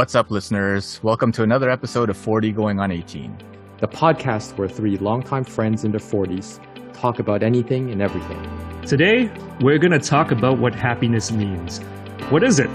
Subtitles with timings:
[0.00, 0.98] What's up, listeners?
[1.02, 3.36] Welcome to another episode of 40 Going on 18,
[3.80, 6.58] the podcast where three longtime friends in their 40s
[6.94, 8.40] talk about anything and everything.
[8.86, 11.80] Today, we're going to talk about what happiness means.
[12.30, 12.70] What is it?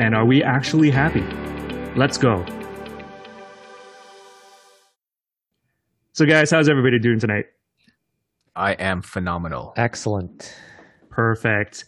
[0.00, 1.22] And are we actually happy?
[1.94, 2.44] Let's go.
[6.14, 7.44] So, guys, how's everybody doing tonight?
[8.56, 9.72] I am phenomenal.
[9.76, 10.52] Excellent.
[11.10, 11.84] Perfect.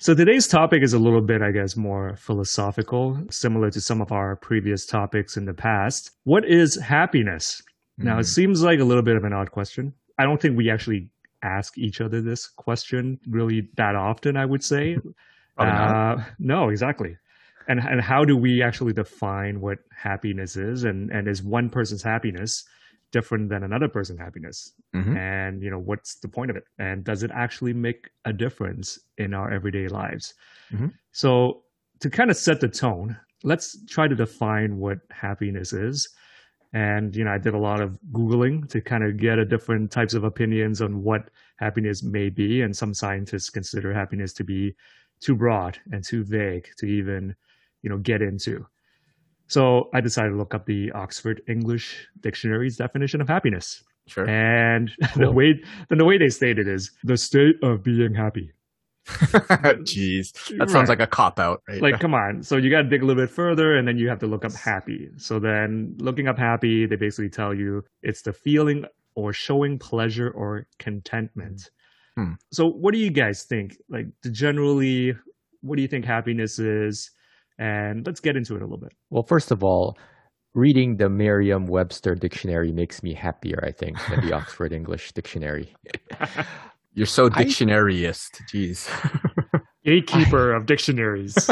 [0.00, 4.12] So today's topic is a little bit, I guess, more philosophical, similar to some of
[4.12, 6.12] our previous topics in the past.
[6.24, 7.60] What is happiness?
[7.98, 8.08] Mm-hmm.
[8.08, 8.28] Now, it mm-hmm.
[8.28, 9.92] seems like a little bit of an odd question.
[10.18, 11.10] I don't think we actually
[11.42, 14.96] ask each other this question really that often, I would say.
[15.58, 17.18] uh, no, exactly.
[17.68, 20.84] And, and how do we actually define what happiness is?
[20.84, 22.64] And, and is one person's happiness
[23.12, 24.72] different than another person's happiness.
[24.94, 25.16] Mm-hmm.
[25.16, 26.64] and you know what's the point of it?
[26.78, 30.34] And does it actually make a difference in our everyday lives?
[30.72, 30.88] Mm-hmm.
[31.12, 31.62] so
[32.00, 36.08] to kind of set the tone let's try to define what happiness is.
[36.72, 39.90] And you know i did a lot of googling to kind of get a different
[39.90, 42.62] types of opinions on what happiness may be.
[42.62, 44.76] And some scientists consider happiness to be
[45.20, 47.34] too broad and too vague to even
[47.82, 48.66] you know get into
[49.50, 53.82] so I decided to look up the Oxford English Dictionary's definition of happiness.
[54.06, 54.28] Sure.
[54.28, 55.24] And cool.
[55.24, 58.52] the way the way they state it is the state of being happy.
[59.06, 60.70] Jeez, that right.
[60.70, 61.82] sounds like a cop out, right?
[61.82, 62.44] Like, come on.
[62.44, 64.44] So you got to dig a little bit further, and then you have to look
[64.44, 65.08] up happy.
[65.16, 68.84] So then, looking up happy, they basically tell you it's the feeling
[69.16, 71.70] or showing pleasure or contentment.
[72.16, 72.34] Hmm.
[72.52, 73.76] So, what do you guys think?
[73.88, 75.16] Like, generally,
[75.62, 77.10] what do you think happiness is?
[77.60, 78.94] And let's get into it a little bit.
[79.10, 79.98] Well, first of all,
[80.54, 85.74] reading the Merriam Webster dictionary makes me happier, I think, than the Oxford English dictionary.
[86.94, 88.40] You're so dictionaryist.
[88.40, 89.62] I, Jeez.
[89.84, 91.50] Gatekeeper I, of dictionaries.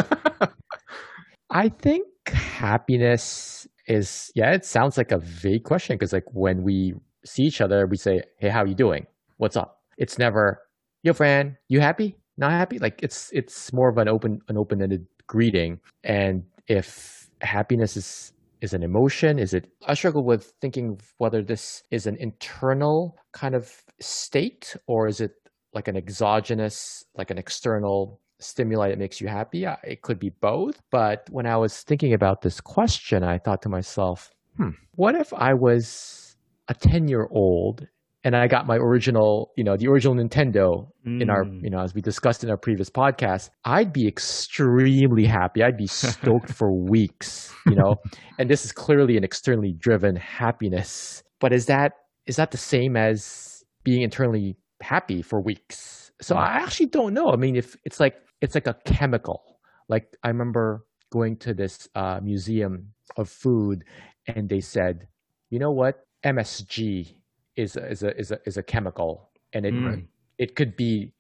[1.51, 6.95] I think happiness is, yeah, it sounds like a vague question because, like, when we
[7.25, 9.07] see each other, we say, Hey, how are you doing?
[9.37, 9.83] What's up?
[9.99, 10.61] It's never,
[11.03, 12.17] Yo, friend, you happy?
[12.39, 12.79] Not happy?
[12.79, 15.79] Like, it's it's more of an open an open ended greeting.
[16.03, 19.39] And if happiness is is an emotion?
[19.39, 19.69] Is it?
[19.87, 25.33] I struggle with thinking whether this is an internal kind of state or is it
[25.73, 29.65] like an exogenous, like an external stimuli that makes you happy?
[29.85, 30.81] It could be both.
[30.91, 35.33] But when I was thinking about this question, I thought to myself, hmm, what if
[35.35, 36.37] I was
[36.69, 37.87] a 10 year old
[38.25, 41.23] and I got my original, you know, the original Nintendo mm.
[41.23, 41.63] in our, mm.
[41.63, 45.63] you know, as we discussed in our previous podcast, I'd be extremely happy.
[45.63, 47.97] I'd be stoked for weeks, you know.
[48.39, 51.23] and this is clearly an externally driven happiness.
[51.41, 51.93] But is that
[52.27, 56.11] is that the same as being internally happy for weeks?
[56.21, 57.31] So I actually don't know.
[57.31, 59.61] I mean, if it's like it's like a chemical.
[59.89, 63.85] Like I remember going to this uh, museum of food,
[64.27, 65.07] and they said,
[65.51, 67.15] you know what, MSG
[67.59, 70.07] is a, is a is a is a chemical, and it mm.
[70.39, 71.13] it could be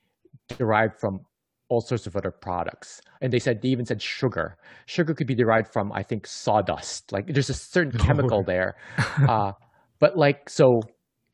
[0.56, 1.20] derived from
[1.68, 3.00] all sorts of other products.
[3.20, 4.56] And they said they even said sugar.
[4.86, 7.12] Sugar could be derived from I think sawdust.
[7.12, 8.76] Like there's a certain chemical there.
[9.28, 9.52] Uh,
[9.98, 10.80] but like so,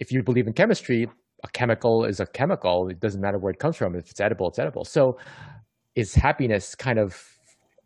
[0.01, 1.07] if you believe in chemistry,
[1.45, 2.89] a chemical is a chemical.
[2.89, 3.95] It doesn't matter where it comes from.
[3.95, 4.85] If it's edible, it's edible.
[4.85, 5.19] So,
[5.95, 7.34] is happiness kind of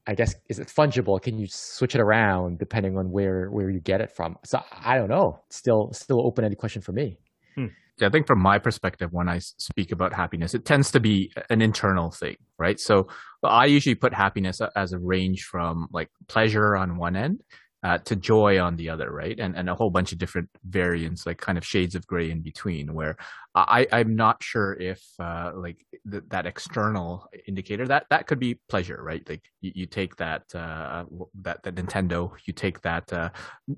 [0.08, 1.20] I guess is it fungible?
[1.20, 4.36] Can you switch it around depending on where where you get it from?
[4.42, 5.40] So I don't know.
[5.50, 7.18] Still still open ended question for me.
[7.54, 7.66] Hmm.
[8.00, 11.60] I think from my perspective, when I speak about happiness, it tends to be an
[11.60, 12.80] internal thing, right?
[12.80, 13.08] So
[13.42, 17.42] I usually put happiness as a range from like pleasure on one end
[17.82, 19.38] uh, to joy on the other, right?
[19.38, 22.40] And and a whole bunch of different variants, like kind of shades of gray in
[22.40, 22.92] between.
[22.92, 23.16] Where
[23.54, 28.58] I I'm not sure if uh, like th- that external indicator that that could be
[28.68, 29.22] pleasure, right?
[29.28, 31.04] Like you, you take that uh,
[31.42, 33.30] that Nintendo, you take that uh,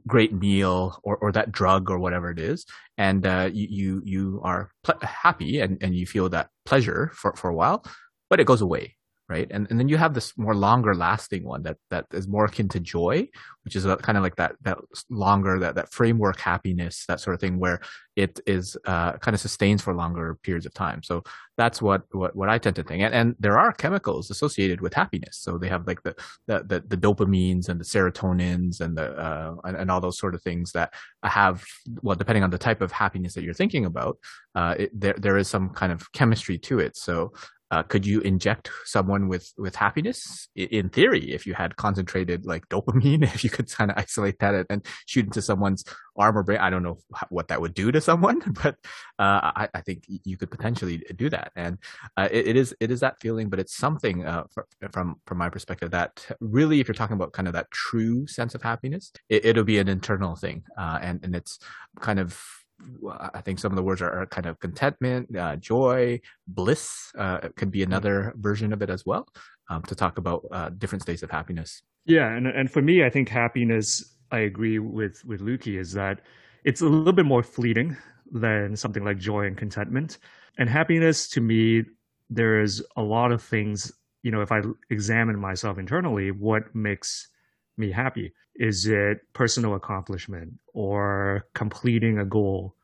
[0.06, 2.64] great meal or or that drug or whatever it is,
[2.96, 7.34] and uh, you you you are pl- happy and and you feel that pleasure for
[7.36, 7.84] for a while,
[8.30, 8.96] but it goes away,
[9.30, 9.46] right?
[9.52, 12.68] And and then you have this more longer lasting one that that is more akin
[12.70, 13.28] to joy,
[13.64, 14.78] which is kind of like that that
[15.08, 17.80] longer that that framework happiness that sort of thing where
[18.16, 21.00] it is uh, kind of sustains for longer periods of time.
[21.04, 21.22] So
[21.56, 23.02] that's what what, what I tend to think.
[23.02, 25.36] And, and there are chemicals associated with happiness.
[25.38, 26.16] So they have like the
[26.48, 30.34] the the, the dopamines and the serotonins and the uh, and, and, all those sort
[30.34, 30.92] of things that
[31.22, 31.64] have
[32.02, 34.18] well depending on the type of happiness that you're thinking about,
[34.56, 36.96] uh, it, there there is some kind of chemistry to it.
[36.96, 37.32] So
[37.70, 40.48] uh, could you inject someone with with happiness?
[40.56, 44.66] In theory, if you had concentrated like dopamine, if you could kind of isolate that
[44.68, 45.84] and shoot into someone's
[46.16, 48.76] arm or brain, I don't know what that would do to someone, but
[49.18, 51.52] uh, I, I, think you could potentially do that.
[51.56, 51.78] And
[52.16, 54.44] uh, it, it is it is that feeling, but it's something uh,
[54.92, 58.54] from from my perspective that really, if you're talking about kind of that true sense
[58.54, 61.58] of happiness, it, will be an internal thing, uh, and and it's
[62.00, 62.59] kind of
[63.34, 67.48] I think some of the words are, are kind of contentment, uh, joy, bliss uh,
[67.56, 69.26] could be another version of it as well
[69.68, 71.82] um, to talk about uh, different states of happiness.
[72.04, 74.16] Yeah, and and for me, I think happiness.
[74.32, 76.20] I agree with with Lukey is that
[76.64, 77.96] it's a little bit more fleeting
[78.30, 80.18] than something like joy and contentment.
[80.58, 81.84] And happiness, to me,
[82.28, 83.92] there is a lot of things.
[84.22, 87.28] You know, if I examine myself internally, what makes
[87.80, 88.32] me happy?
[88.54, 92.76] Is it personal accomplishment or completing a goal?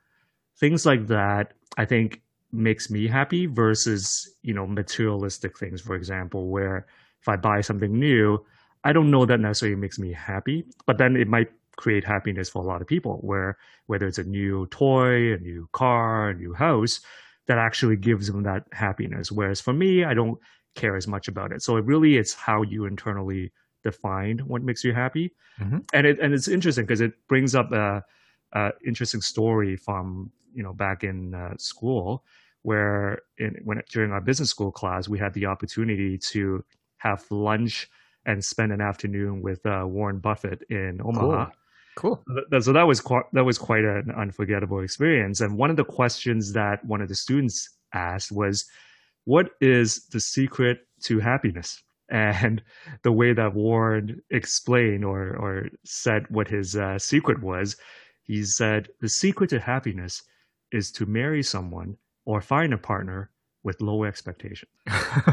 [0.58, 2.22] Things like that, I think
[2.52, 6.86] makes me happy versus, you know, materialistic things, for example, where
[7.20, 8.44] if I buy something new,
[8.84, 12.62] I don't know that necessarily makes me happy, but then it might create happiness for
[12.62, 16.54] a lot of people where whether it's a new toy, a new car, a new
[16.54, 17.00] house,
[17.46, 19.30] that actually gives them that happiness.
[19.30, 20.38] Whereas for me, I don't
[20.74, 21.62] care as much about it.
[21.62, 23.52] So it really it's how you internally
[23.90, 25.26] define what makes you happy.
[25.60, 25.78] Mm-hmm.
[25.92, 28.04] And it and it's interesting because it brings up a,
[28.52, 32.24] a, interesting story from you know back in uh, school
[32.62, 36.64] where in, when during our business school class we had the opportunity to
[36.98, 37.88] have lunch
[38.26, 41.50] and spend an afternoon with uh, Warren Buffett in Omaha.
[41.94, 42.22] Cool.
[42.26, 42.60] cool.
[42.60, 45.40] So that was quite, that was quite an unforgettable experience.
[45.40, 48.64] And one of the questions that one of the students asked was,
[49.24, 52.62] "What is the secret to happiness?" And
[53.02, 57.76] the way that Warren explained or or said what his uh, secret was,
[58.22, 60.22] he said the secret to happiness
[60.72, 63.30] is to marry someone or find a partner
[63.62, 64.70] with low expectations.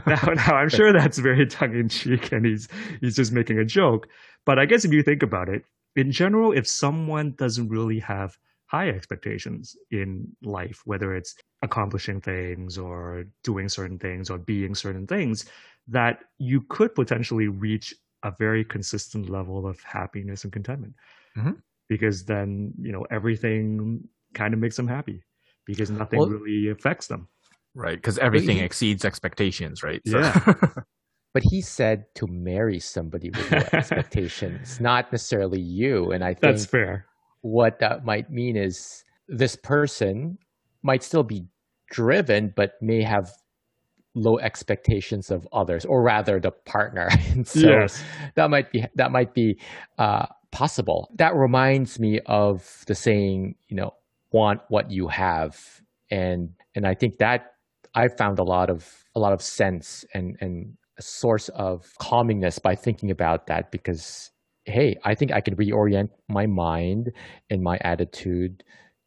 [0.07, 2.67] now, now, I'm sure that's very tongue in cheek, and he's
[3.01, 4.07] he's just making a joke.
[4.45, 5.63] But I guess if you think about it,
[5.95, 8.37] in general, if someone doesn't really have
[8.73, 15.05] high expectations in life, whether it's accomplishing things or doing certain things or being certain
[15.05, 15.45] things,
[15.87, 17.93] that you could potentially reach
[18.23, 20.93] a very consistent level of happiness and contentment.
[21.37, 21.51] Mm-hmm.
[21.87, 25.23] Because then, you know, everything kind of makes them happy
[25.67, 27.27] because nothing well, really affects them.
[27.75, 27.97] Right.
[27.97, 30.01] Because everything he, exceeds expectations, right?
[30.07, 30.19] So.
[30.19, 30.55] Yeah.
[31.35, 36.11] but he said to marry somebody with no expectations, not necessarily you.
[36.11, 37.05] And I think that's fair.
[37.43, 40.37] What that might mean is this person
[40.81, 41.45] might still be
[41.89, 43.31] driven, but may have
[44.15, 47.09] low expectations of others, or rather the partner.
[47.45, 48.03] so yes.
[48.35, 49.59] that might be that might be
[49.97, 51.09] uh, possible.
[51.15, 53.93] That reminds me of the saying, you know,
[54.31, 57.53] want what you have, and and I think that
[57.95, 62.61] I found a lot of a lot of sense and and a source of calmingness
[62.61, 64.29] by thinking about that because
[64.65, 67.11] hey, I think I can reorient my mind
[67.49, 68.63] and my attitude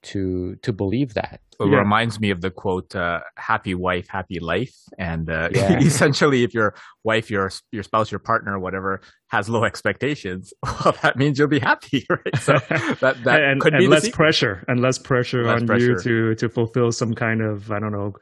[0.06, 1.40] to to believe that.
[1.58, 1.78] It yeah.
[1.78, 5.78] reminds me of the quote uh, "happy wife, happy life," and uh, yeah.
[5.78, 11.16] essentially, if your wife, your your spouse, your partner, whatever, has low expectations, well, that
[11.16, 12.36] means you'll be happy, right?
[12.38, 12.52] So
[13.00, 15.92] that that and, could and be less pressure and less pressure less on pressure.
[15.92, 18.14] you to to fulfill some kind of I don't know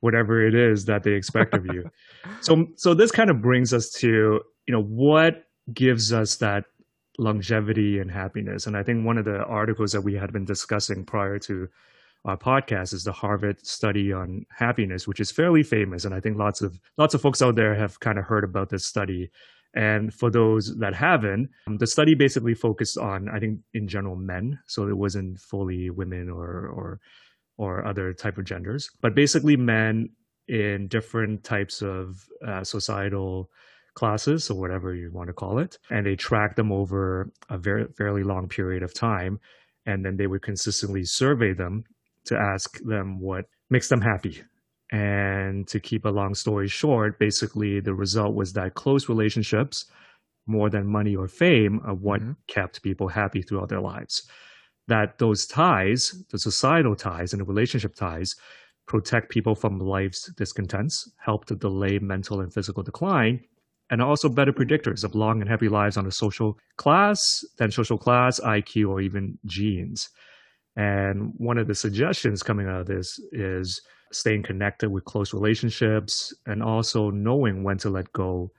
[0.00, 1.90] whatever it is that they expect of you.
[2.40, 6.64] so so this kind of brings us to you know what gives us that
[7.18, 8.66] longevity and happiness.
[8.66, 11.68] And I think one of the articles that we had been discussing prior to
[12.24, 16.04] our podcast is the Harvard study on happiness, which is fairly famous.
[16.04, 18.70] And I think lots of lots of folks out there have kind of heard about
[18.70, 19.30] this study.
[19.74, 24.16] And for those that haven't, um, the study basically focused on, I think, in general,
[24.16, 24.58] men.
[24.66, 27.00] So it wasn't fully women or or
[27.56, 30.10] or other type of genders, but basically men
[30.46, 33.50] in different types of uh, societal
[33.98, 37.84] classes or whatever you want to call it and they track them over a very
[37.96, 39.40] fairly long period of time
[39.86, 41.82] and then they would consistently survey them
[42.24, 44.40] to ask them what makes them happy
[44.92, 49.86] and to keep a long story short basically the result was that close relationships
[50.46, 52.32] more than money or fame are what mm-hmm.
[52.46, 54.28] kept people happy throughout their lives
[54.86, 58.36] that those ties the societal ties and the relationship ties
[58.86, 63.40] protect people from life's discontents help to delay mental and physical decline
[63.90, 67.70] and are also better predictors of long and happy lives on a social class than
[67.70, 70.08] social class, IQ, or even genes.
[70.76, 73.80] And one of the suggestions coming out of this is
[74.12, 78.50] staying connected with close relationships and also knowing when to let go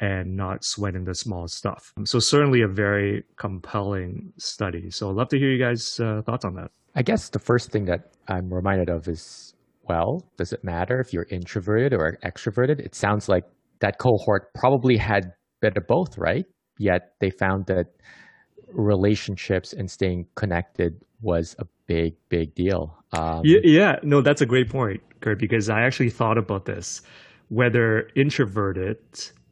[0.00, 1.92] and not sweating the small stuff.
[2.04, 4.90] So, certainly a very compelling study.
[4.90, 6.70] So, I'd love to hear you guys' uh, thoughts on that.
[6.94, 9.54] I guess the first thing that I'm reminded of is
[9.88, 10.24] well?
[10.36, 12.80] Does it matter if you're introverted or extroverted?
[12.80, 13.44] It sounds like
[13.80, 16.44] that cohort probably had of both, right?
[16.78, 17.86] Yet they found that
[18.68, 22.98] relationships and staying connected was a big, big deal.
[23.12, 27.00] Um, yeah, yeah, no, that's a great point, Kurt, because I actually thought about this
[27.48, 28.98] whether introverted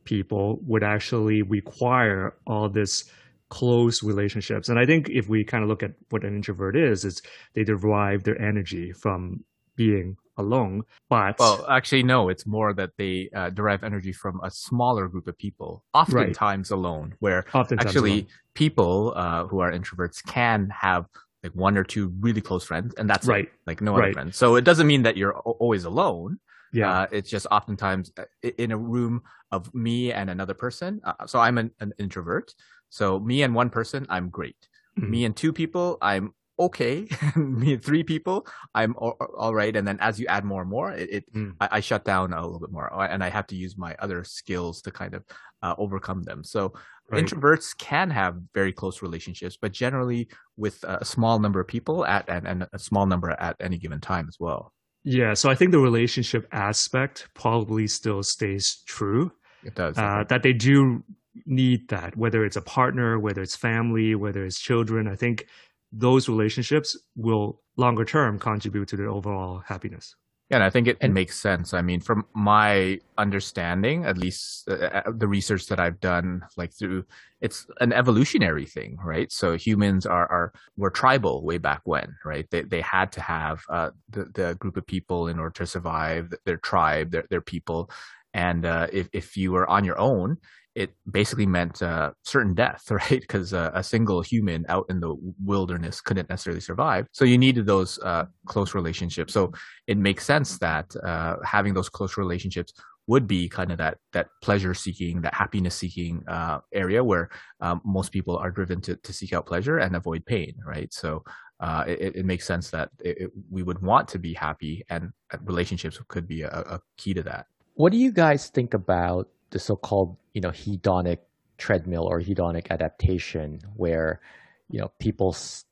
[0.05, 3.05] people would actually require all this
[3.51, 4.69] close relationships.
[4.69, 7.23] And I think if we kind of look at what an introvert is, is
[7.55, 9.45] they derive their energy from
[9.77, 10.83] being alone.
[11.09, 12.29] But well, actually, no.
[12.29, 16.77] It's more that they uh, derive energy from a smaller group of people, oftentimes right.
[16.77, 17.15] alone.
[17.21, 18.27] Where oftentimes actually alone.
[18.55, 21.07] people uh, who are introverts can have
[21.43, 23.45] like one or two really close friends, and that's right.
[23.45, 24.15] It, like no other right.
[24.15, 24.37] friends.
[24.37, 26.39] So it doesn't mean that you're always alone.
[26.73, 28.25] Yeah, uh, it's just oftentimes uh,
[28.57, 31.01] in a room of me and another person.
[31.05, 32.55] Uh, so I'm an, an, introvert.
[32.89, 34.57] So me and one person, I'm great.
[34.99, 35.11] Mm-hmm.
[35.11, 36.33] Me and two people, I'm
[36.67, 37.07] okay.
[37.37, 39.75] Me three people, I'm all, all right.
[39.75, 41.55] And then as you add more and more, it, it mm.
[41.61, 44.25] I, I, shut down a little bit more, and I have to use my other
[44.25, 45.25] skills to kind of
[45.63, 46.45] uh, overcome them.
[46.45, 46.73] So
[47.11, 47.25] right.
[47.25, 52.29] introverts can have very close relationships, but generally with a small number of people at
[52.29, 54.73] and, and a small number at any given time as well.
[55.05, 59.33] Yeah, so I think the relationship aspect probably still stays true.
[59.65, 59.99] It does.
[59.99, 61.03] Uh, that they do
[61.47, 65.09] need that, whether it's a partner, whether it's family, whether it's children.
[65.09, 65.47] I think
[65.93, 70.17] those relationships will longer term contribute to their overall happiness.
[70.51, 71.73] Yeah, and I think it, and, makes sense.
[71.73, 76.75] I mean, from my understanding, at least uh, uh, the research that I've done, like
[76.75, 77.07] through,
[77.41, 79.33] it's an evolutionary thing, right?
[79.33, 82.47] So humans are, are were tribal way back when, right?
[82.51, 86.35] They they had to have uh, the the group of people in order to survive,
[86.45, 87.91] their tribe, their their people,
[88.35, 90.37] and uh, if if you were on your own,
[90.75, 93.21] it basically meant uh, certain death, right?
[93.21, 95.15] Because uh, a single human out in the
[95.45, 97.07] wilderness couldn't necessarily survive.
[97.13, 99.33] So you needed those uh, close relationships.
[99.33, 99.53] So
[99.87, 102.73] it makes sense that uh, having those close relationships
[103.09, 107.81] would be kind of that that pleasure seeking, that happiness seeking uh, area where um,
[107.85, 110.93] most people are driven to to seek out pleasure and avoid pain, right?
[110.93, 111.25] So.
[111.61, 115.13] Uh, it, it, makes sense that it, it, we would want to be happy, and
[115.45, 117.47] relationships could be a, a key to that.
[117.75, 121.19] What do you guys think about the so-called you know hedonic
[121.59, 124.21] treadmill or hedonic adaptation where
[124.69, 125.65] you know people's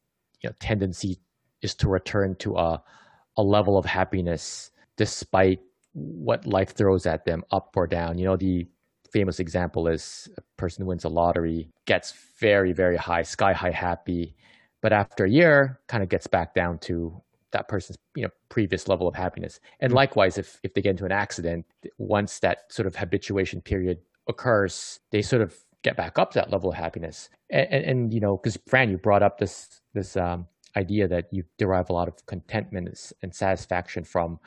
[0.42, 1.18] you know tendency
[1.62, 2.82] is to return to a
[3.36, 5.60] a level of happiness despite
[5.92, 8.18] what life throws at them up or down.
[8.18, 8.66] You know the
[9.12, 13.72] famous example is a person who wins a lottery gets very very high sky high
[13.72, 14.36] happy
[14.82, 17.20] but after a year kind of gets back down to
[17.52, 19.60] that person's you know previous level of happiness.
[19.80, 19.96] And mm-hmm.
[19.96, 21.66] likewise if if they get into an accident
[21.98, 26.50] once that sort of habituation period occurs they sort of get back up to that
[26.50, 27.28] level of happiness.
[27.50, 31.26] And, and, and you know because fran you brought up this this um, idea that
[31.32, 34.38] you derive a lot of contentment and satisfaction from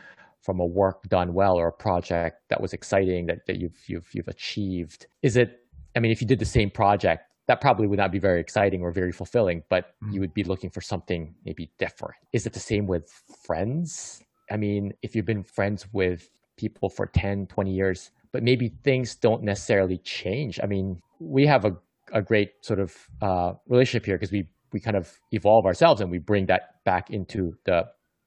[0.41, 4.09] from a work done well or a project that was exciting that, that you've you've
[4.13, 5.07] you've achieved.
[5.21, 5.59] Is it
[5.95, 8.81] i mean if you did the same project that probably would not be very exciting
[8.81, 12.15] or very fulfilling, but you would be looking for something maybe different.
[12.31, 13.11] Is it the same with
[13.45, 14.21] friends?
[14.49, 19.15] I mean, if you've been friends with people for 10, 20 years, but maybe things
[19.15, 20.59] don't necessarily change.
[20.63, 21.75] I mean, we have a,
[22.13, 26.09] a great sort of uh, relationship here because we, we kind of evolve ourselves and
[26.09, 27.85] we bring that back into the,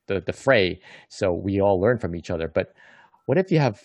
[0.08, 0.80] the, the fray.
[1.08, 2.48] So we all learn from each other.
[2.48, 2.74] But
[3.24, 3.80] what if you have,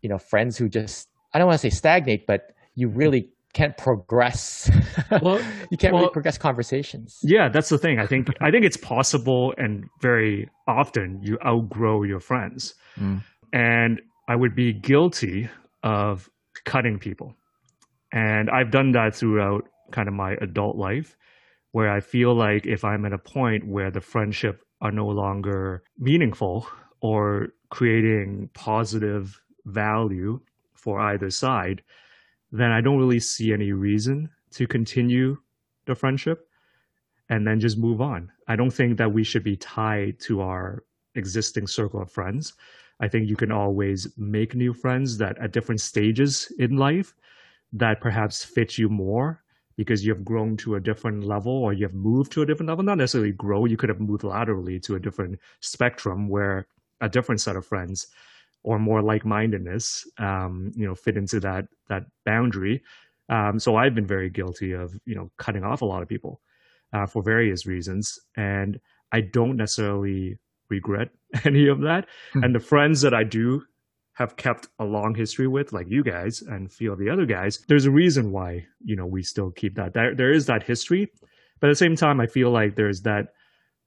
[0.00, 3.76] you know, friends who just, I don't want to say stagnate, but you really can't
[3.78, 4.70] progress.
[5.22, 7.20] Well, you can't well, really progress conversations.
[7.22, 8.00] Yeah, that's the thing.
[8.00, 12.74] I think I think it's possible, and very often you outgrow your friends.
[12.98, 13.22] Mm.
[13.52, 15.48] And I would be guilty
[15.84, 16.28] of
[16.64, 17.36] cutting people,
[18.12, 21.16] and I've done that throughout kind of my adult life,
[21.70, 25.84] where I feel like if I'm at a point where the friendship are no longer
[25.98, 26.66] meaningful
[27.00, 30.40] or creating positive value
[30.74, 31.82] for either side
[32.52, 35.38] then I don't really see any reason to continue
[35.86, 36.48] the friendship
[37.28, 38.30] and then just move on.
[38.48, 40.84] I don't think that we should be tied to our
[41.14, 42.54] existing circle of friends.
[43.00, 47.14] I think you can always make new friends that at different stages in life
[47.72, 49.42] that perhaps fit you more
[49.76, 52.68] because you have grown to a different level or you have moved to a different
[52.68, 52.84] level.
[52.84, 56.66] Not necessarily grow, you could have moved laterally to a different spectrum where
[57.00, 58.06] a different set of friends
[58.66, 62.82] or more like-mindedness, um, you know, fit into that that boundary.
[63.28, 66.40] Um, so I've been very guilty of you know cutting off a lot of people
[66.92, 68.80] uh, for various reasons, and
[69.12, 71.10] I don't necessarily regret
[71.44, 72.08] any of that.
[72.32, 72.42] Hmm.
[72.42, 73.62] And the friends that I do
[74.14, 77.24] have kept a long history with, like you guys and a few of the other
[77.24, 79.94] guys, there's a reason why you know we still keep that.
[79.94, 81.08] There, there is that history,
[81.60, 83.28] but at the same time, I feel like there's that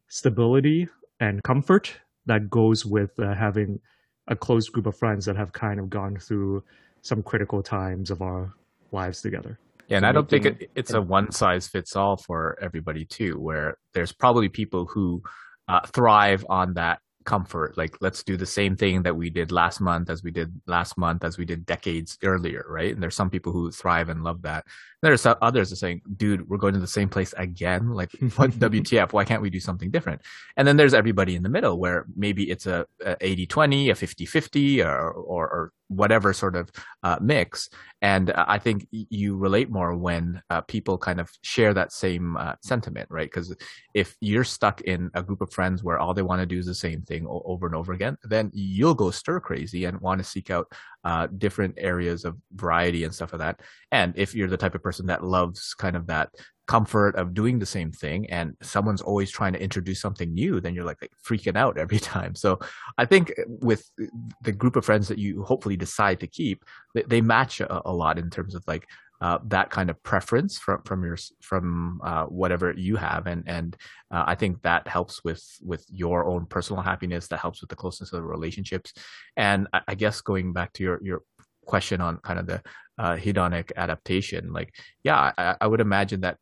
[0.07, 0.88] stability
[1.19, 3.81] and comfort that goes with uh, having
[4.29, 6.63] a close group of friends that have kind of gone through
[7.01, 8.53] some critical times of our
[8.91, 9.59] lives together.
[9.88, 13.39] Yeah, and I don't think it, it's a one size fits all for everybody too.
[13.39, 15.24] Where there's probably people who
[15.67, 17.78] uh, thrive on that comfort.
[17.78, 20.98] Like, let's do the same thing that we did last month as we did last
[20.98, 22.94] month as we did decades earlier, right?
[22.94, 24.66] And there's some people who thrive and love that.
[25.02, 27.90] There's others are saying, dude, we're going to the same place again.
[27.90, 29.14] Like, what WTF?
[29.14, 30.22] Why can't we do something different?
[30.58, 34.86] And then there's everybody in the middle where maybe it's a, a 80-20, a 50-50
[34.86, 36.72] or, or, or whatever sort of
[37.03, 37.69] uh, mix.
[38.01, 42.38] And uh, I think you relate more when uh, people kind of share that same
[42.38, 43.29] uh, sentiment, right?
[43.29, 43.53] Because
[43.93, 46.65] if you're stuck in a group of friends where all they want to do is
[46.65, 50.24] the same thing over and over again, then you'll go stir crazy and want to
[50.24, 50.72] seek out
[51.03, 53.62] uh, different areas of variety and stuff like that.
[53.91, 56.29] And if you're the type of person that loves kind of that
[56.70, 60.75] comfort of doing the same thing and someone's always trying to introduce something new then
[60.75, 62.60] you're like, like freaking out every time so
[63.00, 63.89] i think with
[64.44, 66.63] the group of friends that you hopefully decide to keep
[66.94, 68.86] they, they match a, a, lot in terms of like
[69.22, 73.76] uh, that kind of preference from from your from uh, whatever you have, and and
[74.12, 77.28] uh, I think that helps with with your own personal happiness.
[77.28, 78.94] That helps with the closeness of the relationships,
[79.36, 81.22] and I, I guess going back to your your
[81.66, 82.62] question on kind of the
[82.98, 84.74] uh, hedonic adaptation, like
[85.04, 86.38] yeah, I, I would imagine that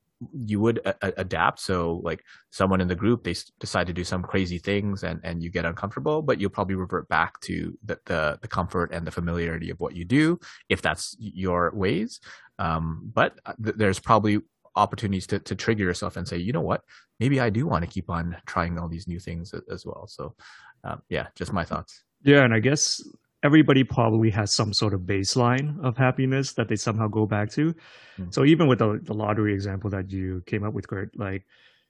[0.46, 1.60] you would a- adapt.
[1.60, 5.20] So like someone in the group, they s- decide to do some crazy things and,
[5.24, 9.06] and you get uncomfortable, but you'll probably revert back to the, the, the comfort and
[9.06, 12.20] the familiarity of what you do, if that's your ways.
[12.60, 14.40] Um, but uh, th- there's probably
[14.76, 16.82] opportunities to, to trigger yourself and say, you know what,
[17.20, 20.08] maybe I do want to keep on trying all these new things as well.
[20.08, 20.36] So
[20.84, 22.04] um, yeah, just my thoughts.
[22.24, 22.44] Yeah.
[22.44, 23.02] And I guess
[23.44, 27.74] everybody probably has some sort of baseline of happiness that they somehow go back to.
[28.20, 28.34] Mm.
[28.34, 31.46] So even with the, the lottery example that you came up with, Kurt, like,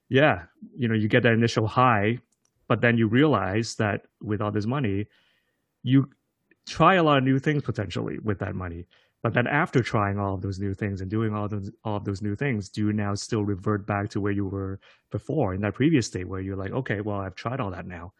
[0.09, 0.43] yeah,
[0.75, 2.19] you know, you get that initial high,
[2.67, 5.07] but then you realize that with all this money,
[5.83, 6.09] you
[6.67, 8.85] try a lot of new things potentially with that money.
[9.23, 12.05] But then after trying all of those new things and doing all those all of
[12.05, 14.79] those new things, do you now still revert back to where you were
[15.11, 18.13] before in that previous state where you're like, okay, well, I've tried all that now.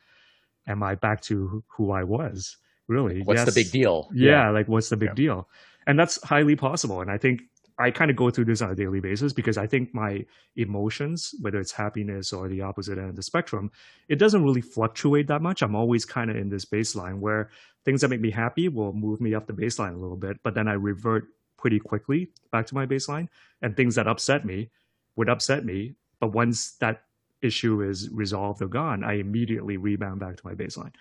[0.67, 2.57] Am I back to who I was?
[2.87, 3.21] really.
[3.21, 3.53] What's yes.
[3.53, 4.09] the big deal?
[4.13, 5.15] Yeah, yeah, like what's the big yeah.
[5.15, 5.49] deal?
[5.85, 7.01] And that's highly possible.
[7.01, 7.41] And I think
[7.79, 11.35] I kind of go through this on a daily basis because I think my emotions,
[11.41, 13.71] whether it's happiness or the opposite end of the spectrum,
[14.07, 15.61] it doesn't really fluctuate that much.
[15.61, 17.51] I'm always kind of in this baseline where
[17.85, 20.55] things that make me happy will move me up the baseline a little bit, but
[20.55, 23.27] then I revert pretty quickly back to my baseline.
[23.61, 24.69] And things that upset me
[25.15, 25.95] would upset me.
[26.19, 27.03] But once that
[27.41, 30.93] issue is resolved or gone, I immediately rebound back to my baseline.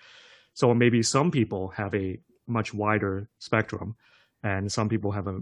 [0.53, 3.95] So maybe some people have a much wider spectrum
[4.43, 5.41] and some people have a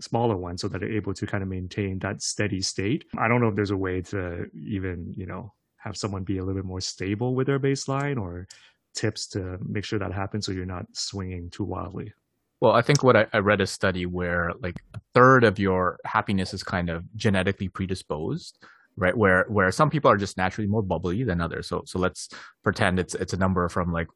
[0.00, 3.04] smaller ones so that they're able to kind of maintain that steady state.
[3.16, 6.44] I don't know if there's a way to even, you know, have someone be a
[6.44, 8.46] little bit more stable with their baseline or
[8.94, 12.12] tips to make sure that happens so you're not swinging too wildly.
[12.60, 15.98] Well, I think what I, I, read a study where like a third of your
[16.04, 18.58] happiness is kind of genetically predisposed
[18.96, 19.16] right?
[19.16, 21.68] Where where some people are just naturally more bubbly than others.
[21.68, 22.28] So so let's
[22.62, 24.08] pretend it's it's a number from like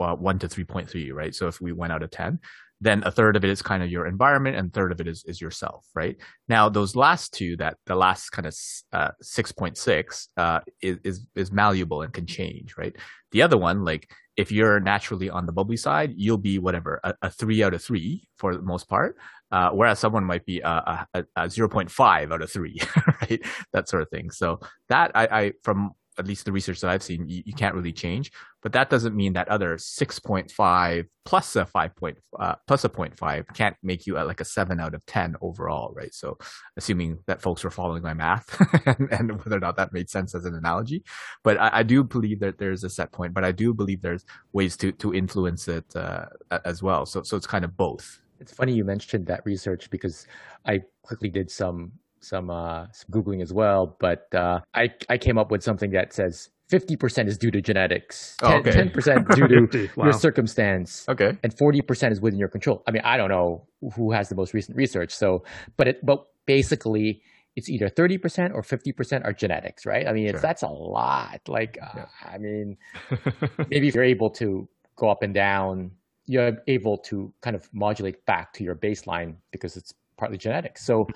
[0.00, 1.34] uh, one to three point three, right?
[1.34, 2.40] So if we went out of ten,
[2.82, 5.24] then a third of it is kind of your environment, and third of it is
[5.24, 6.16] is yourself, right?
[6.48, 8.56] Now those last two, that the last kind of
[8.92, 12.94] uh, six point six, uh, is is is malleable and can change, right?
[13.30, 17.14] The other one, like if you're naturally on the bubbly side, you'll be whatever a,
[17.22, 19.16] a three out of three for the most part,
[19.52, 22.80] uh, whereas someone might be a, a, a 0.5 out of three,
[23.20, 23.40] right?
[23.72, 24.30] That sort of thing.
[24.30, 27.74] So that I, I from at least the research that I've seen, you, you, can't
[27.74, 28.32] really change.
[28.62, 33.44] But that doesn't mean that other 6.5 plus a 5 point, uh, plus a 0.5
[33.54, 36.12] can't make you at like a 7 out of 10 overall, right?
[36.12, 36.36] So
[36.76, 40.34] assuming that folks were following my math and, and, whether or not that made sense
[40.34, 41.02] as an analogy.
[41.42, 44.24] But I, I, do believe that there's a set point, but I do believe there's
[44.52, 46.26] ways to, to influence it uh,
[46.64, 47.06] as well.
[47.06, 48.20] So, so it's kind of both.
[48.38, 50.26] It's funny you mentioned that research because
[50.66, 55.38] I quickly did some some uh, some googling as well, but uh, I I came
[55.38, 58.70] up with something that says 50% is due to genetics, 10, oh, okay.
[58.70, 60.04] 10% due to wow.
[60.04, 62.82] your circumstance, okay, and 40% is within your control.
[62.86, 65.44] I mean, I don't know who has the most recent research, so
[65.76, 67.22] but it but basically
[67.54, 70.08] it's either 30% or 50% are genetics, right?
[70.08, 70.40] I mean, sure.
[70.40, 71.38] that's a lot.
[71.46, 72.06] Like, uh, yeah.
[72.24, 72.78] I mean,
[73.68, 75.90] maybe if you're able to go up and down
[76.26, 80.78] you're able to kind of modulate back to your baseline because it's partly genetic.
[80.78, 81.06] So,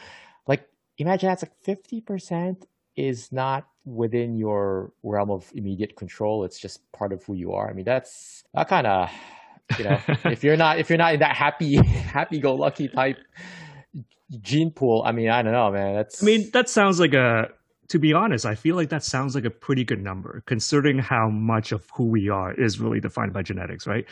[0.99, 2.65] imagine that's like 50%
[2.97, 6.45] is not within your realm of immediate control.
[6.45, 7.69] It's just part of who you are.
[7.71, 9.11] I mean, that's that kind of,
[9.79, 13.19] you know, if you're not if you're not in that happy happy go lucky type
[14.41, 15.95] gene pool, I mean, I don't know, man.
[15.95, 17.49] That's I mean, that sounds like a
[17.89, 21.29] to be honest, I feel like that sounds like a pretty good number, considering how
[21.29, 24.05] much of who we are is really defined by genetics, right?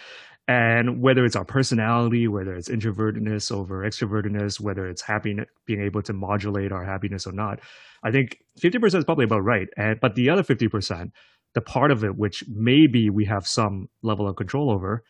[0.46, 6.02] And whether it's our personality, whether it's introvertedness over extrovertedness, whether it's happiness, being able
[6.02, 7.61] to modulate our happiness or not,
[8.02, 9.68] I think 50% is probably about right.
[9.76, 11.11] And, but the other 50%,
[11.54, 15.02] the part of it which maybe we have some level of control over,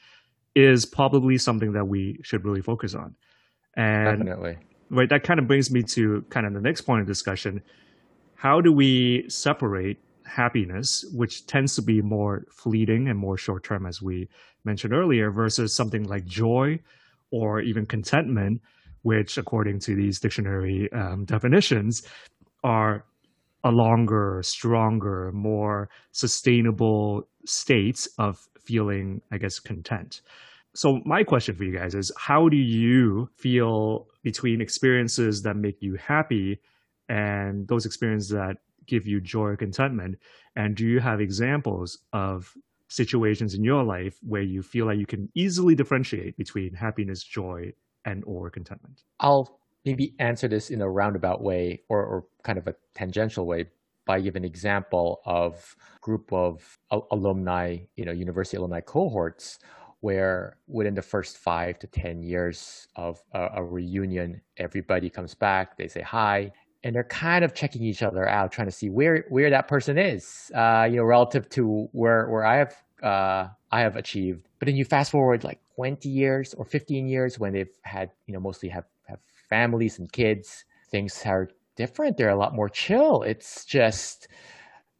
[0.55, 3.16] is probably something that we should really focus on.
[3.77, 4.59] And Definitely.
[4.90, 7.62] Right, that kind of brings me to kind of the next point of discussion.
[8.37, 9.99] How do we separate
[10.35, 14.29] happiness, which tends to be more fleeting and more short term, as we
[14.64, 16.79] mentioned earlier, versus something like joy
[17.31, 18.61] or even contentment,
[19.03, 22.03] which, according to these dictionary um, definitions,
[22.64, 23.05] are
[23.62, 30.20] a longer, stronger, more sustainable states of feeling, I guess, content.
[30.75, 35.81] So, my question for you guys is how do you feel between experiences that make
[35.81, 36.61] you happy
[37.09, 40.18] and those experiences that give you joy or contentment?
[40.57, 42.55] And do you have examples of
[42.88, 47.73] situations in your life where you feel like you can easily differentiate between happiness, joy,
[48.05, 49.03] and or contentment?
[49.20, 53.66] I'll maybe answer this in a roundabout way or, or kind of a tangential way
[54.07, 56.79] by giving an example of group of
[57.11, 59.59] alumni, you know, university alumni cohorts
[60.01, 65.79] where within the first five to 10 years of a, a, reunion, everybody comes back,
[65.79, 66.53] they say hi,
[66.85, 69.99] and they're kind of checking each other out, trying to see where where that person
[69.99, 74.47] is, uh, you know, relative to where where I have uh, I have achieved.
[74.59, 78.35] But then you fast forward like 20 years or 15 years when they've had, you
[78.35, 79.18] know, mostly have have
[79.49, 80.64] families and kids.
[80.90, 82.18] Things are different.
[82.18, 83.23] They're a lot more chill.
[83.23, 84.29] It's just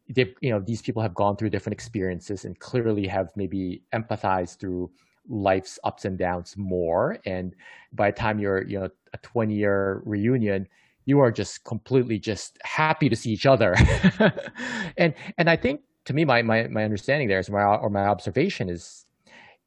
[0.09, 4.59] they, you know, these people have gone through different experiences and clearly have maybe empathized
[4.59, 4.90] through
[5.29, 7.18] life's ups and downs more.
[7.27, 7.55] And
[7.92, 10.66] by the time you're, you know, a 20 year reunion,
[11.07, 13.75] you are just completely just happy to see each other.
[14.97, 18.05] and and I think to me my my, my understanding there is my or my
[18.07, 19.07] observation is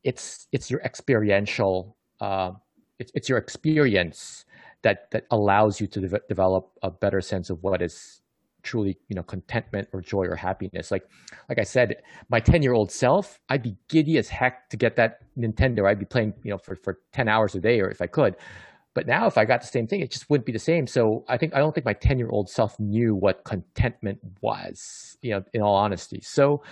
[0.03, 2.51] it's it's your experiential uh,
[2.99, 4.45] it's, it's your experience
[4.81, 8.21] that that allows you to de- develop a better sense of what is
[8.63, 10.91] truly you know contentment or joy or happiness.
[10.91, 11.07] Like
[11.47, 14.95] like i said my 10 year old self i'd be giddy as heck to get
[14.97, 15.87] that nintendo.
[15.87, 18.35] I'd be playing you know for, for 10 hours a day or if i could
[18.97, 20.87] but now, if I got the same thing, it just wouldn't be the same.
[20.87, 25.19] So I think I don't think my ten year old self knew what contentment was.
[25.21, 26.19] You know, in all honesty.
[26.21, 26.63] So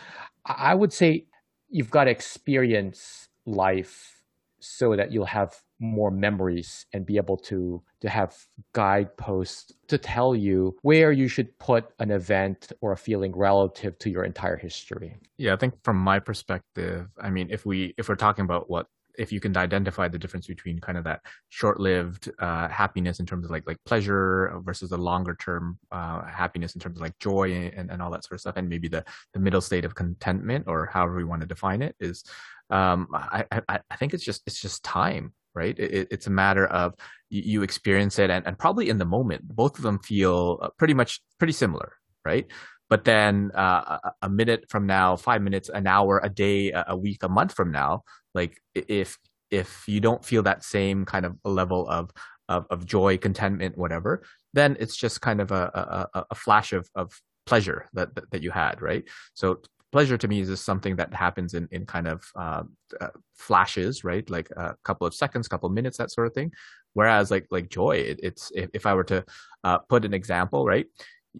[0.43, 1.27] I would say
[1.69, 4.23] you've got to experience life
[4.59, 8.35] so that you'll have more memories and be able to to have
[8.73, 14.09] guideposts to tell you where you should put an event or a feeling relative to
[14.09, 15.15] your entire history.
[15.37, 18.87] Yeah, I think from my perspective, I mean, if we if we're talking about what
[19.17, 23.45] if you can identify the difference between kind of that short-lived uh, happiness in terms
[23.45, 27.91] of like like pleasure versus the longer-term uh, happiness in terms of like joy and,
[27.91, 30.85] and all that sort of stuff, and maybe the the middle state of contentment or
[30.87, 32.23] however we want to define it is,
[32.69, 35.77] um, I, I, I think it's just it's just time, right?
[35.77, 36.93] It, it's a matter of
[37.29, 40.93] you, experience it, and, and probably in the moment, both of them feel uh, pretty
[40.93, 42.45] much pretty similar, right?
[42.89, 47.23] But then uh, a minute from now, five minutes, an hour, a day, a week,
[47.23, 49.17] a month from now, like if
[49.51, 52.11] if you don't feel that same kind of level of
[52.47, 56.87] of, of joy, contentment, whatever, then it's just kind of a a, a flash of
[56.95, 57.11] of
[57.45, 59.03] pleasure that, that, you had, right?
[59.35, 62.63] So pleasure to me is just something that happens in in kind of uh,
[62.99, 64.29] uh, flashes, right?
[64.29, 66.51] Like a couple of seconds, couple of minutes, that sort of thing.
[66.93, 69.23] Whereas like like joy, it, it's if, if I were to
[69.63, 70.85] uh, put an example, right?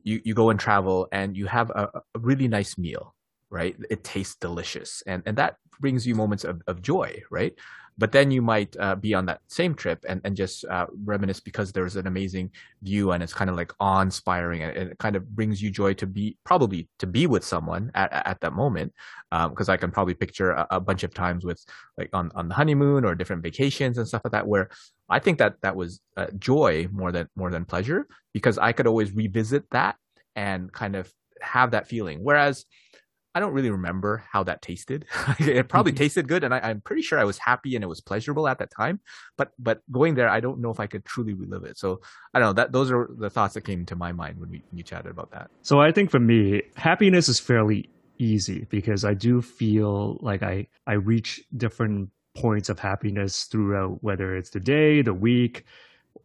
[0.03, 3.15] You you go and travel and you have a, a really nice meal,
[3.49, 3.75] right?
[3.89, 7.53] It tastes delicious, and and that brings you moments of, of joy, right?
[7.97, 11.39] But then you might uh, be on that same trip and, and just uh, reminisce
[11.39, 15.29] because there's an amazing view and it's kind of like awe-inspiring and it kind of
[15.33, 18.93] brings you joy to be probably to be with someone at, at that moment.
[19.31, 21.63] Because um, I can probably picture a, a, bunch of times with
[21.97, 24.69] like on, on the honeymoon or different vacations and stuff like that where
[25.09, 28.87] I think that that was uh, joy more than more than pleasure because I could
[28.87, 29.97] always revisit that
[30.35, 32.23] and kind of have that feeling.
[32.23, 32.65] Whereas
[33.35, 35.05] I don't really remember how that tasted.
[35.39, 35.97] it probably mm-hmm.
[35.97, 38.59] tasted good, and I, am pretty sure I was happy and it was pleasurable at
[38.59, 39.01] that time.
[39.37, 41.77] But but going there, I don't know if I could truly relive it.
[41.77, 41.99] So
[42.33, 42.53] I don't know.
[42.53, 45.11] That those are the thoughts that came to my mind when we when you chatted
[45.11, 45.51] about that.
[45.63, 50.67] So I think for me, happiness is fairly easy because I do feel like I
[50.87, 55.65] I reach different points of happiness throughout, whether it's the day, the week,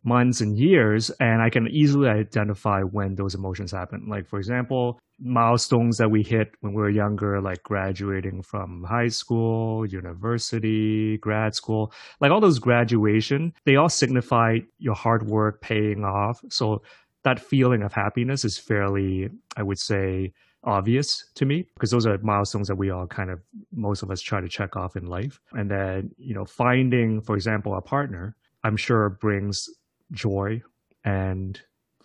[0.03, 4.07] months and years and i can easily identify when those emotions happen.
[4.09, 9.09] Like for example milestones that we hit when we were younger like graduating from high
[9.09, 16.05] school university grad school like all those graduation they all signify your hard work paying
[16.05, 16.41] off.
[16.49, 16.83] So
[17.23, 20.33] that feeling of happiness is fairly, I would say,
[20.65, 23.41] obvious to me because those are milestones that we all kind of
[23.73, 25.41] most of us try to check off in life.
[25.53, 29.69] And then you know finding for example a partner i'm sure brings
[30.13, 30.61] joy
[31.05, 31.61] and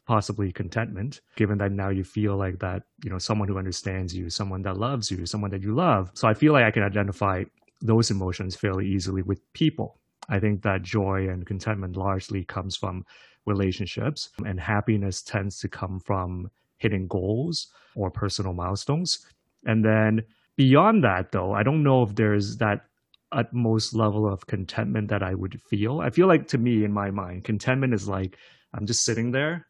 [0.08, 4.30] possibly contentment given that now you feel like that you know someone who understands you
[4.30, 6.12] someone that loves you someone that you love.
[6.14, 7.44] So i feel like i can identify
[7.82, 10.00] those emotions fairly easily with people.
[10.30, 13.06] I think that joy and contentment largely comes from
[13.46, 19.26] relationships and happiness tends to come from hitting goals or personal milestones.
[19.66, 20.24] And then
[20.58, 22.86] beyond that, though, I don't know if there's that
[23.32, 26.02] utmost level of contentment that I would feel.
[26.02, 28.38] I feel like to me, in my mind, contentment is like
[28.74, 29.68] I'm just sitting there,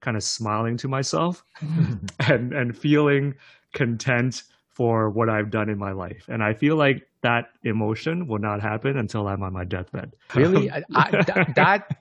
[0.00, 1.44] kind of smiling to myself
[2.28, 3.34] and, and feeling
[3.72, 6.26] content for what I've done in my life.
[6.28, 10.12] And I feel like that emotion will not happen until I'm on my deathbed.
[10.34, 10.70] Really?
[10.70, 11.96] I, I, that, that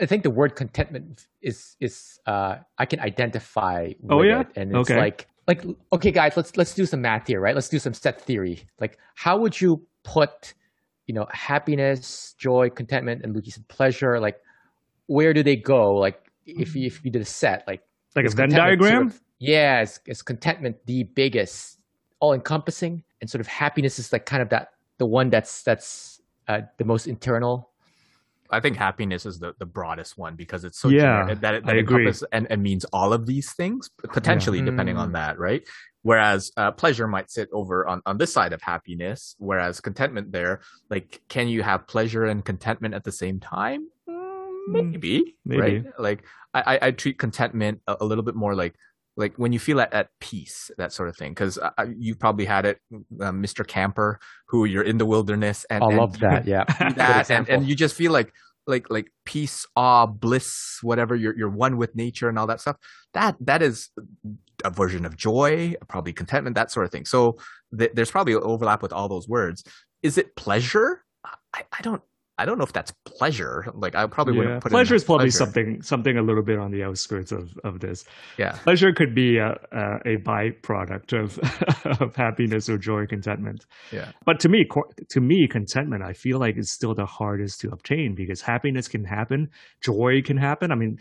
[0.00, 4.40] I think the word contentment is is uh, I can identify with oh, yeah?
[4.40, 5.00] it, and it's okay.
[5.00, 7.54] like like okay, guys, let's let's do some math here, right?
[7.54, 8.68] Let's do some set theory.
[8.80, 10.54] Like, how would you put,
[11.06, 14.20] you know, happiness, joy, contentment, and said pleasure?
[14.20, 14.36] Like,
[15.06, 15.94] where do they go?
[15.94, 17.82] Like, if you, if you did a set, like
[18.14, 19.10] like a Venn diagram.
[19.10, 21.80] Sort of, yeah, is, is contentment the biggest,
[22.20, 24.68] all encompassing, and sort of happiness is like kind of that
[24.98, 27.71] the one that's that's uh, the most internal
[28.52, 31.66] I think happiness is the, the broadest one because it's so yeah, generic that it,
[31.66, 34.66] that encompasses and, and means all of these things potentially yeah.
[34.66, 35.00] depending mm.
[35.00, 35.66] on that, right?
[36.02, 40.60] Whereas uh, pleasure might sit over on, on this side of happiness, whereas contentment there,
[40.90, 43.88] like, can you have pleasure and contentment at the same time?
[44.08, 45.84] Mm, maybe, maybe, right?
[45.98, 48.74] Like, I, I treat contentment a, a little bit more like
[49.16, 51.32] like when you feel at, at peace, that sort of thing.
[51.32, 53.66] Because uh, uh, you probably had it, uh, Mr.
[53.66, 56.46] Camper, who you're in the wilderness, and I and love that.
[56.46, 56.64] Yeah,
[56.96, 58.32] that, and, and you just feel like
[58.66, 61.14] like like peace, awe, bliss, whatever.
[61.14, 62.76] You're you're one with nature and all that stuff.
[63.14, 63.90] That that is
[64.64, 67.04] a version of joy, probably contentment, that sort of thing.
[67.04, 67.38] So
[67.76, 69.64] th- there's probably overlap with all those words.
[70.02, 71.04] Is it pleasure?
[71.54, 72.02] I, I don't
[72.42, 73.66] I don't know if that's pleasure.
[73.72, 74.40] Like I probably yeah.
[74.40, 75.38] wouldn't put pleasure is probably pleasure.
[75.38, 78.04] something something a little bit on the outskirts of, of this.
[78.36, 81.38] Yeah, pleasure could be a a, a byproduct of
[82.02, 83.64] of happiness or joy, contentment.
[83.92, 84.66] Yeah, but to me,
[85.10, 89.04] to me, contentment I feel like is still the hardest to obtain because happiness can
[89.04, 89.48] happen,
[89.80, 90.72] joy can happen.
[90.72, 90.98] I mean,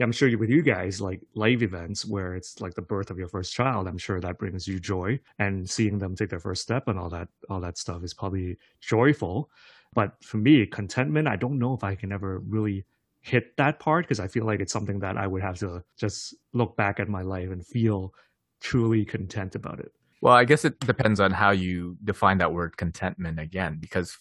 [0.00, 3.28] I'm sure with you guys, like live events where it's like the birth of your
[3.28, 6.84] first child, I'm sure that brings you joy, and seeing them take their first step
[6.86, 9.50] and all that, all that stuff is probably joyful.
[9.98, 12.84] But for me, contentment, I don't know if I can ever really
[13.20, 16.36] hit that part because I feel like it's something that I would have to just
[16.52, 18.14] look back at my life and feel
[18.60, 19.90] truly content about it.
[20.22, 23.78] Well, I guess it depends on how you define that word contentment again.
[23.80, 24.16] Because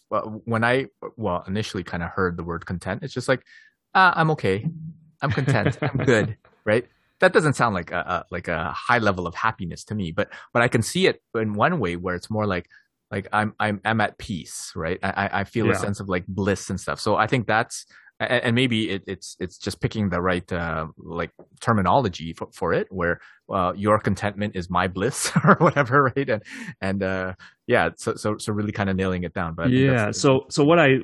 [0.46, 3.44] when I, well, initially kind of heard the word content, it's just like,
[3.94, 4.68] uh, I'm okay.
[5.22, 5.78] I'm content.
[5.84, 6.38] I'm good.
[6.66, 6.88] Right.
[7.20, 10.30] That doesn't sound like a, a, like a high level of happiness to me, but,
[10.54, 12.68] but I can see it in one way where it's more like,
[13.12, 15.00] like I'm I'm I'm at peace, right?
[15.04, 15.74] I I feel yeah.
[15.74, 17.00] a sense of like bliss and stuff.
[17.00, 17.86] So I think that's
[18.20, 21.30] and maybe it, it's it's just picking the right uh, like
[21.62, 26.30] terminology for, for it, where uh, your contentment is my bliss or whatever, right?
[26.30, 26.44] And
[26.82, 27.34] and uh,
[27.68, 29.54] yeah, so so so really kind of nailing it down.
[29.54, 30.98] But yeah, so so what I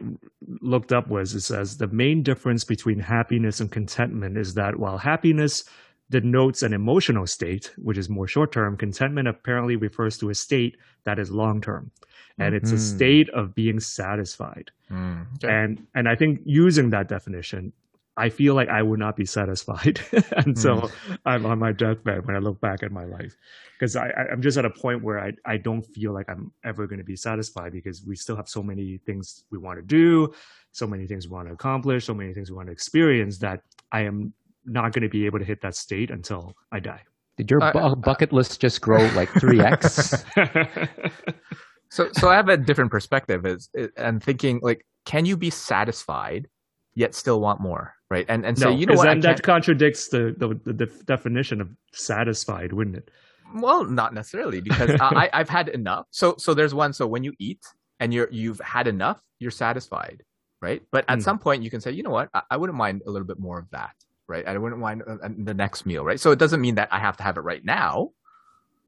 [0.61, 4.97] looked up was it says the main difference between happiness and contentment is that while
[4.97, 5.65] happiness
[6.09, 8.77] denotes an emotional state, which is more short term.
[8.77, 11.91] Contentment apparently refers to a state that is long term.
[12.39, 12.77] And it's mm-hmm.
[12.77, 14.71] a state of being satisfied.
[14.91, 15.53] Mm, okay.
[15.53, 17.73] And and I think using that definition,
[18.15, 19.99] I feel like I would not be satisfied
[20.37, 21.17] until mm.
[21.25, 23.35] I'm on my deathbed when I look back at my life.
[23.73, 26.87] Because I, I'm just at a point where I, I don't feel like I'm ever
[26.87, 30.33] going to be satisfied because we still have so many things we want to do,
[30.71, 33.61] so many things we want to accomplish, so many things we want to experience that
[33.91, 34.33] I am
[34.65, 37.01] not going to be able to hit that state until I die.
[37.37, 40.23] Did your bu- bucket list just grow like three x?
[41.89, 43.45] so, so I have a different perspective.
[43.45, 46.47] Is and thinking like, can you be satisfied
[46.95, 48.25] yet still want more, right?
[48.29, 49.05] And and no, say, you know what?
[49.05, 53.09] Then that contradicts the, the, the definition of satisfied, wouldn't it?
[53.55, 56.05] Well, not necessarily because I, I've had enough.
[56.11, 56.93] So so there's one.
[56.93, 57.63] So when you eat
[57.99, 60.23] and you're you've had enough, you're satisfied,
[60.61, 60.83] right?
[60.91, 61.23] But at mm.
[61.23, 62.29] some point you can say, you know what?
[62.33, 63.95] I, I wouldn't mind a little bit more of that
[64.33, 64.47] right?
[64.47, 66.19] I wouldn't mind uh, uh, the next meal, right?
[66.19, 68.09] So it doesn't mean that I have to have it right now,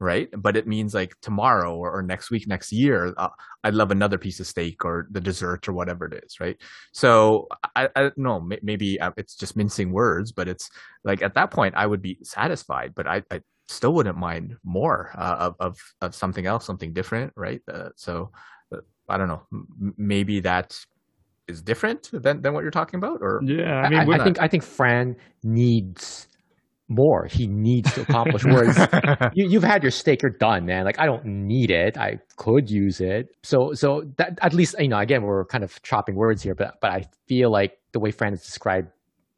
[0.00, 0.28] right?
[0.36, 3.28] But it means like tomorrow or, or next week, next year, uh,
[3.62, 6.58] I'd love another piece of steak or the dessert or whatever it is, right?
[6.92, 10.68] So I, I don't know, maybe uh, it's just mincing words, but it's
[11.04, 15.12] like at that point I would be satisfied, but I, I still wouldn't mind more
[15.16, 17.62] uh, of, of, of something else, something different, right?
[17.72, 18.32] Uh, so
[19.08, 19.42] I don't know,
[19.96, 20.76] maybe that
[21.48, 24.40] is different than, than what you're talking about or yeah i mean I, I think
[24.40, 26.28] i think fran needs
[26.88, 27.26] more.
[27.26, 28.44] He needs to accomplish.
[28.44, 28.76] Whereas
[29.34, 30.84] you, you've had your steak you're done, man.
[30.84, 31.98] Like I don't need it.
[31.98, 33.28] I could use it.
[33.42, 36.74] So so that at least you know again we're kind of chopping words here, but
[36.80, 38.88] but I feel like the way Fran has described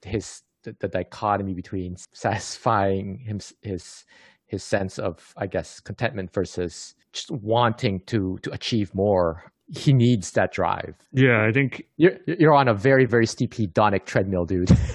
[0.05, 4.05] his the, the dichotomy between satisfying him his
[4.47, 10.31] his sense of I guess contentment versus just wanting to to achieve more he needs
[10.33, 10.95] that drive.
[11.13, 14.71] Yeah, I think you're you're on a very very steep hedonic treadmill, dude.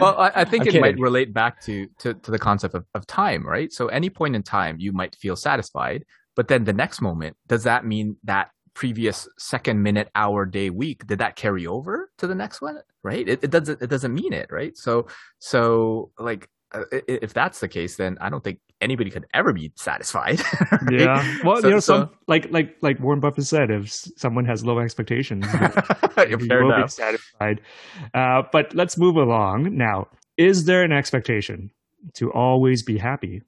[0.00, 0.80] well, I, I think I'm it kidding.
[0.80, 3.72] might relate back to, to to the concept of, of time, right?
[3.72, 6.04] So any point in time, you might feel satisfied,
[6.34, 11.06] but then the next moment, does that mean that previous second, minute, hour, day, week,
[11.06, 12.78] did that carry over to the next one?
[13.02, 13.28] Right?
[13.28, 14.76] It, it doesn't it doesn't mean it, right?
[14.76, 15.06] So
[15.38, 19.72] so like uh, if that's the case, then I don't think anybody could ever be
[19.74, 20.40] satisfied.
[20.72, 21.00] right?
[21.00, 21.38] Yeah.
[21.44, 24.64] Well, so, you know, so, some like like like Warren Buffett said, if someone has
[24.64, 25.46] low expectations,
[26.28, 26.86] you will enough.
[26.86, 27.60] be satisfied.
[28.14, 30.06] Uh, but let's move along now.
[30.36, 31.70] Is there an expectation
[32.14, 33.42] to always be happy?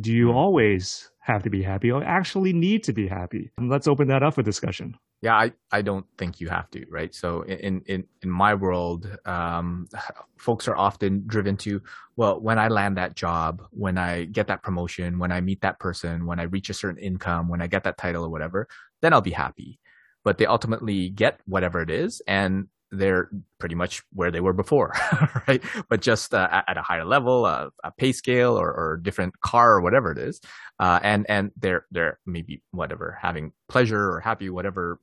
[0.00, 0.36] Do you hmm.
[0.36, 3.50] always have to be happy or actually need to be happy?
[3.58, 4.96] And let's open that up for discussion.
[5.22, 7.14] Yeah, I, I don't think you have to, right?
[7.14, 9.88] So in in in my world, um,
[10.36, 11.80] folks are often driven to,
[12.16, 15.78] well, when I land that job, when I get that promotion, when I meet that
[15.78, 18.66] person, when I reach a certain income, when I get that title or whatever,
[19.00, 19.78] then I'll be happy.
[20.24, 24.94] But they ultimately get whatever it is, and they're pretty much where they were before,
[25.48, 25.62] right?
[25.88, 29.72] But just uh, at, a higher level, uh, a pay scale or, or different car
[29.72, 30.40] or whatever it is,
[30.78, 35.00] uh, and and they're they're maybe whatever having pleasure or happy, whatever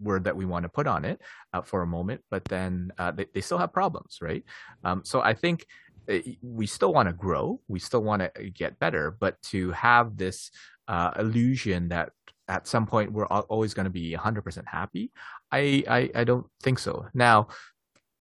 [0.00, 1.20] word that we want to put on it
[1.52, 2.22] uh, for a moment.
[2.30, 4.44] But then uh, they they still have problems, right?
[4.84, 5.66] Um, so I think
[6.08, 10.16] uh, we still want to grow, we still want to get better, but to have
[10.16, 10.52] this
[11.18, 12.10] illusion that
[12.48, 15.10] at some point we're always going to be 100% happy
[15.52, 17.06] I, I i don't think so.
[17.14, 17.48] Now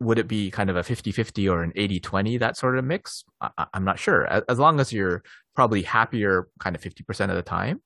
[0.01, 3.23] would it be kind of a 50-50 or an 80-20 that sort of mix?
[3.39, 4.27] I, am not sure.
[4.49, 5.23] As long as you're
[5.55, 7.81] probably happier kind of 50% of the time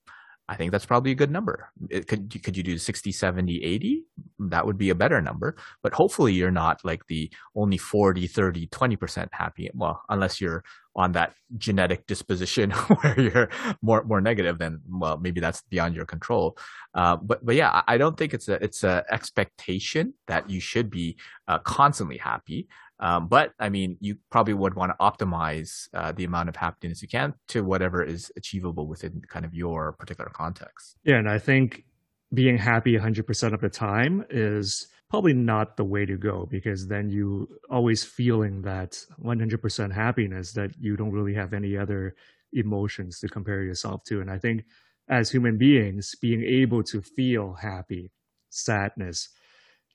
[0.50, 1.70] I think that's probably a good number.
[1.92, 4.04] It could could you do 60, 70, 80?
[4.40, 5.56] That would be a better number.
[5.84, 9.70] But hopefully you're not like the only 40, 30, 20% happy.
[9.76, 10.64] Well, unless you're
[10.96, 13.50] on that genetic disposition where you're
[13.84, 16.58] more more negative, then well, maybe that's beyond your control.
[16.96, 20.90] Uh, but but yeah, I don't think it's a it's a expectation that you should
[20.90, 22.68] be uh, constantly happy.
[23.00, 27.02] Um, but I mean, you probably would want to optimize uh, the amount of happiness
[27.02, 30.98] you can to whatever is achievable within kind of your particular context.
[31.04, 31.86] Yeah, and I think
[32.34, 37.10] being happy 100% of the time is probably not the way to go because then
[37.10, 42.16] you always feeling that 100% happiness that you don't really have any other
[42.54, 44.22] emotions to compare yourself to.
[44.22, 44.66] And I think
[45.08, 48.12] as human beings, being able to feel happy,
[48.50, 49.30] sadness,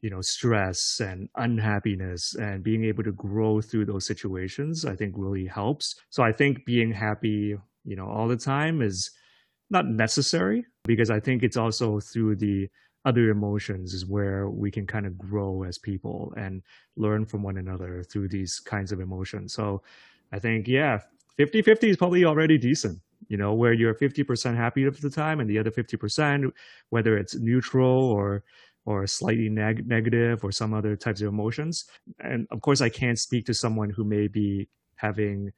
[0.04, 5.14] you know stress and unhappiness and being able to grow through those situations i think
[5.16, 5.96] really helps.
[6.10, 7.56] So i think being happy
[7.90, 9.10] you know all the time is
[9.70, 12.68] not necessary because i think it's also through the
[13.06, 16.62] other emotions is where we can kind of grow as people and
[16.96, 19.54] learn from one another through these kinds of emotions.
[19.54, 19.82] So
[20.32, 21.00] i think yeah
[21.38, 25.40] 50 50 is probably already decent you know where you're 50% happy of the time
[25.40, 26.52] and the other 50%
[26.90, 28.44] whether it's neutral or
[28.86, 31.86] or slightly neg- negative or some other types of emotions.
[32.18, 35.52] And of course, I can't speak to someone who may be having,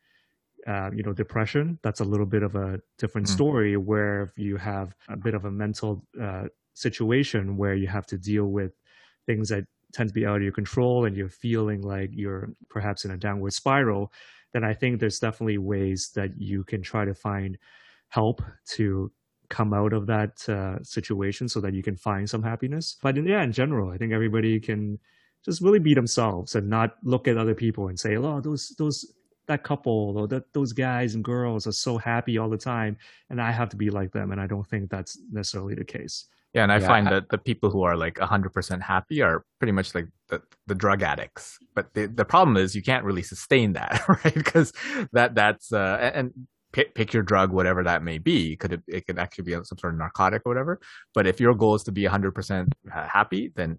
[0.66, 1.78] uh, you know, depression.
[1.82, 3.30] That's a little bit of a different mm.
[3.30, 8.18] story where you have a bit of a mental uh, situation where you have to
[8.18, 8.72] deal with
[9.26, 13.04] things that tend to be out of your control and you're feeling like you're perhaps
[13.04, 14.12] in a downward spiral.
[14.52, 17.58] Then I think there's definitely ways that you can try to find
[18.08, 19.10] help to
[19.48, 22.96] come out of that uh, situation so that you can find some happiness.
[23.02, 24.98] But in, yeah, in general, I think everybody can
[25.44, 29.12] just really be themselves and not look at other people and say, "Oh, those those
[29.46, 32.96] that couple or that those guys and girls are so happy all the time,
[33.30, 36.26] and I have to be like them." And I don't think that's necessarily the case.
[36.56, 39.72] Yeah, and I yeah, find that the people who are like 100% happy are pretty
[39.72, 41.59] much like the, the drug addicts.
[41.74, 44.35] But the, the problem is you can't really sustain that, right?
[44.35, 44.72] Because
[45.12, 46.32] that that's uh, and
[46.76, 48.54] pick, pick your drug, whatever that may be.
[48.54, 50.78] Could it, it could actually be some sort of narcotic or whatever.
[51.14, 53.78] But if your goal is to be 100% happy, then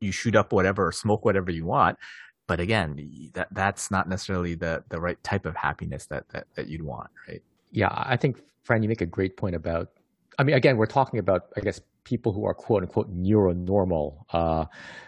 [0.00, 1.98] you shoot up whatever or smoke whatever you want.
[2.46, 6.66] But again, that that's not necessarily the the right type of happiness that that, that
[6.66, 7.42] you'd want, right?
[7.72, 9.90] Yeah, I think Fran, you make a great point about.
[10.38, 14.64] I mean, again, we're talking about, I guess, people who are quote unquote neuronormal uh,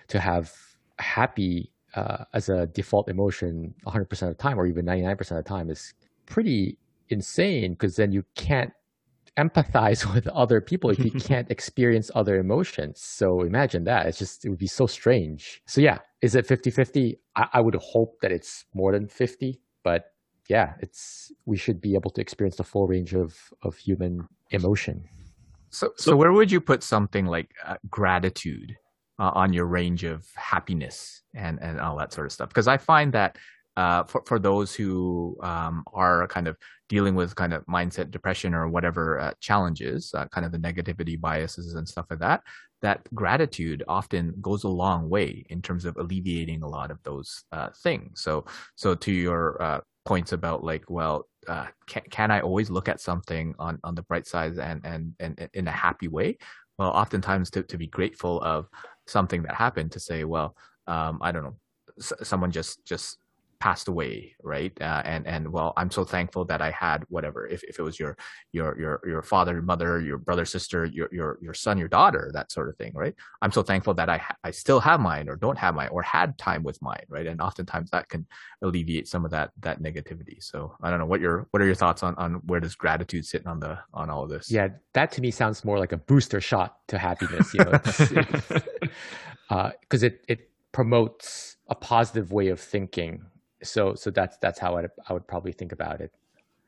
[0.09, 0.53] to have
[0.99, 5.43] happy uh, as a default emotion 100% of the time, or even 99% of the
[5.43, 5.95] time, is
[6.26, 6.76] pretty
[7.11, 8.73] insane because then you can't
[9.37, 13.01] empathize with other people if you can't experience other emotions.
[13.01, 14.07] So imagine that.
[14.07, 15.63] It's just, it would be so strange.
[15.67, 17.19] So yeah, is it 50 50?
[17.37, 19.61] I, I, would hope that it's more than 50.
[19.83, 20.13] but
[20.51, 25.09] yeah, it's we should be able to experience the full range of of human emotion.
[25.71, 28.77] So, so where would you put something like uh, gratitude
[29.21, 32.49] uh, on your range of happiness and and all that sort of stuff?
[32.49, 33.39] Because I find that
[33.77, 36.57] uh, for for those who um, are kind of
[36.89, 41.18] dealing with kind of mindset depression or whatever uh, challenges, uh, kind of the negativity
[41.18, 42.43] biases and stuff like that,
[42.83, 47.45] that gratitude often goes a long way in terms of alleviating a lot of those
[47.53, 48.21] uh, things.
[48.23, 48.45] So,
[48.75, 53.01] so to your uh, points about like, well, uh, can, can I always look at
[53.01, 56.39] something on, on the bright side and, and, and in a happy way?
[56.79, 58.66] Well, oftentimes to, to be grateful of
[59.07, 60.57] something that happened to say, well,
[60.87, 61.57] um, I don't know,
[61.99, 63.18] s- someone just, just
[63.61, 64.73] passed away, right?
[64.81, 67.47] Uh, and and well, I'm so thankful that I had whatever.
[67.47, 68.17] If, if it was your
[68.53, 72.51] your your your father, mother, your brother, sister, your your your son, your daughter, that
[72.51, 73.15] sort of thing, right?
[73.43, 76.03] I'm so thankful that I ha- I still have mine, or don't have mine, or
[76.03, 77.27] had time with mine, right?
[77.27, 78.27] And oftentimes that can
[78.63, 80.43] alleviate some of that that negativity.
[80.43, 83.27] So I don't know what your what are your thoughts on on where does gratitude
[83.27, 84.51] sit on the on all of this?
[84.51, 87.53] Yeah, that to me sounds more like a booster shot to happiness.
[87.53, 88.13] You know, because
[89.51, 93.23] uh, it it promotes a positive way of thinking
[93.63, 96.13] so so that's that's how I I would probably think about it.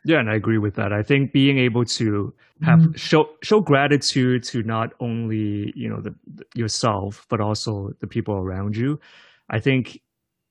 [0.04, 0.92] Yeah, and I agree with that.
[0.92, 2.92] I think being able to have mm-hmm.
[2.96, 8.34] show show gratitude to not only you know the, the, yourself but also the people
[8.34, 8.98] around you,
[9.50, 10.00] I think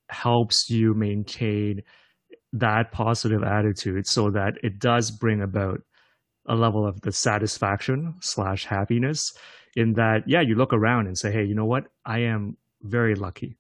[0.09, 1.81] helps you maintain
[2.53, 5.81] that positive attitude so that it does bring about
[6.47, 9.33] a level of the satisfaction slash happiness
[9.75, 13.15] in that yeah you look around and say hey you know what i am very
[13.15, 13.57] lucky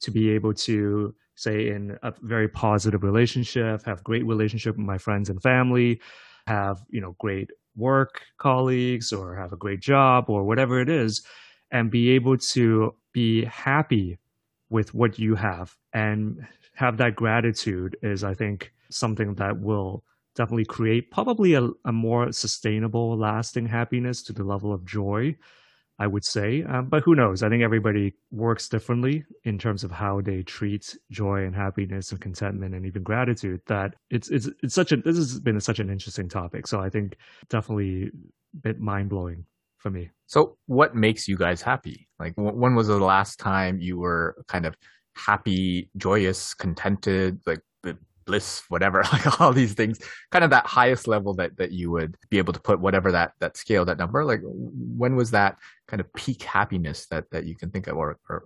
[0.00, 4.98] to be able to say in a very positive relationship, have great relationship with my
[4.98, 6.00] friends and family,
[6.46, 11.22] have, you know, great work colleagues or have a great job or whatever it is
[11.70, 14.18] and be able to be happy
[14.70, 15.76] with what you have.
[15.92, 20.04] And have that gratitude is I think something that will
[20.34, 25.36] definitely create probably a, a more sustainable lasting happiness to the level of joy
[25.98, 26.64] I would say.
[26.64, 27.42] Um, but who knows?
[27.42, 32.20] I think everybody works differently in terms of how they treat joy and happiness and
[32.20, 33.60] contentment and even gratitude.
[33.66, 36.66] That it's it's it's such a this has been such an interesting topic.
[36.66, 37.16] So I think
[37.48, 39.46] definitely a bit mind blowing
[39.78, 40.10] for me.
[40.26, 42.08] So what makes you guys happy?
[42.18, 44.76] Like when was the last time you were kind of
[45.14, 47.60] happy, joyous, contented, like
[48.24, 49.98] bliss, whatever, like all these things,
[50.30, 53.32] kind of that highest level that that you would be able to put whatever that
[53.40, 54.24] that scale, that number.
[54.24, 58.18] Like when was that kind of peak happiness that that you can think of, or,
[58.28, 58.44] or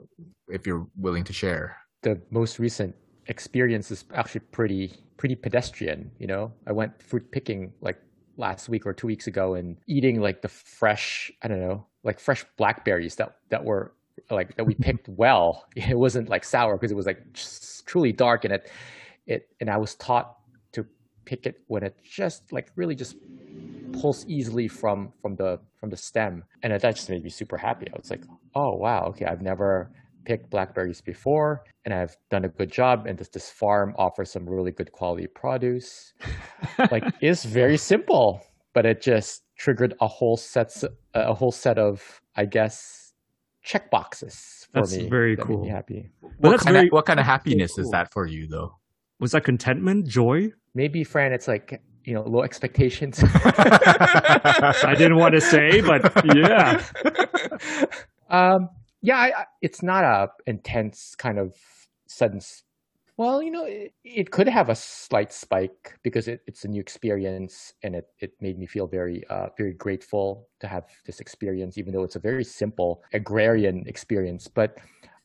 [0.49, 1.77] if you're willing to share?
[2.03, 2.95] The most recent
[3.27, 6.11] experience is actually pretty pretty pedestrian.
[6.19, 7.99] You know, I went fruit picking like
[8.39, 12.19] last week or two weeks ago and eating like the fresh, I don't know, like
[12.21, 13.93] fresh blackberries that that were
[14.31, 15.67] like that we picked well.
[15.77, 17.23] It wasn't like sour because it was like
[17.85, 18.71] truly dark and it
[19.29, 20.37] it and I was taught
[20.73, 20.85] to
[21.25, 23.17] pick it when it just like really just
[23.93, 26.45] pulls easily from from the from the stem.
[26.63, 27.87] And that just made me super happy.
[27.93, 28.25] I was like
[28.55, 29.91] oh wow okay i've never
[30.25, 34.49] picked blackberries before and i've done a good job and this, this farm offers some
[34.49, 36.13] really good quality produce.
[36.91, 38.43] Like it's very simple
[38.75, 43.15] but it just triggered a whole sets a whole set of i guess
[43.63, 45.69] check boxes for that's me very cool.
[45.69, 46.11] happy.
[46.39, 47.85] What, kind, very, of, what kind of happiness cool.
[47.85, 48.77] is that for you though
[49.21, 50.51] was that contentment, joy?
[50.75, 53.23] Maybe, Fran, it's like you know low expectations.
[53.45, 56.83] I didn't want to say, but yeah.
[58.31, 58.69] Um,
[59.01, 61.55] yeah, I, it's not a intense kind of
[62.07, 62.41] sudden.
[63.17, 66.81] Well, you know, it, it could have a slight spike because it, it's a new
[66.81, 71.79] experience, and it, it made me feel very uh, very grateful to have this experience,
[71.79, 74.47] even though it's a very simple agrarian experience.
[74.47, 74.77] But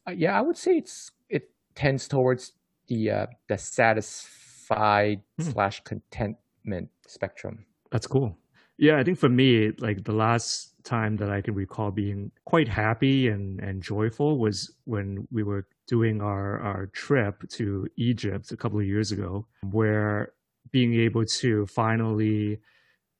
[0.07, 2.53] uh, yeah, I would say it's it tends towards
[2.87, 5.49] the uh, the satisfied hmm.
[5.51, 7.65] slash contentment spectrum.
[7.91, 8.37] That's cool.
[8.77, 12.67] Yeah, I think for me, like the last time that I can recall being quite
[12.67, 18.57] happy and, and joyful was when we were doing our, our trip to Egypt a
[18.57, 20.33] couple of years ago, where
[20.71, 22.59] being able to finally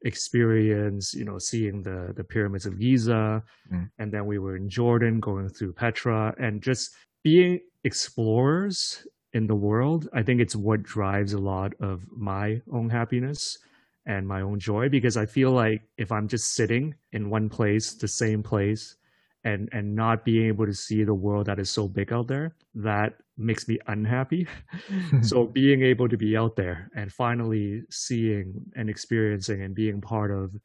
[0.01, 3.89] experience, you know, seeing the, the pyramids of Giza, mm.
[3.99, 9.55] and then we were in Jordan going through Petra, and just being explorers in the
[9.55, 10.07] world.
[10.13, 13.57] I think it's what drives a lot of my own happiness
[14.05, 17.93] and my own joy because I feel like if I'm just sitting in one place,
[17.93, 18.95] the same place,
[19.45, 22.55] and and not being able to see the world that is so big out there,
[22.75, 24.47] that makes me unhappy.
[25.21, 30.31] so being able to be out there and finally seeing and experiencing and being part
[30.31, 30.55] of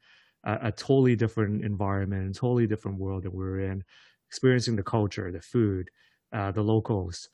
[0.44, 3.82] a, a totally different environment, a totally different world that we're in,
[4.28, 5.90] experiencing the culture, the food,
[6.32, 7.28] uh, the locals,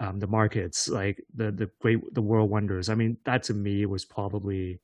[0.00, 2.88] um, the markets, like the the great the world wonders.
[2.88, 4.80] I mean, that to me was probably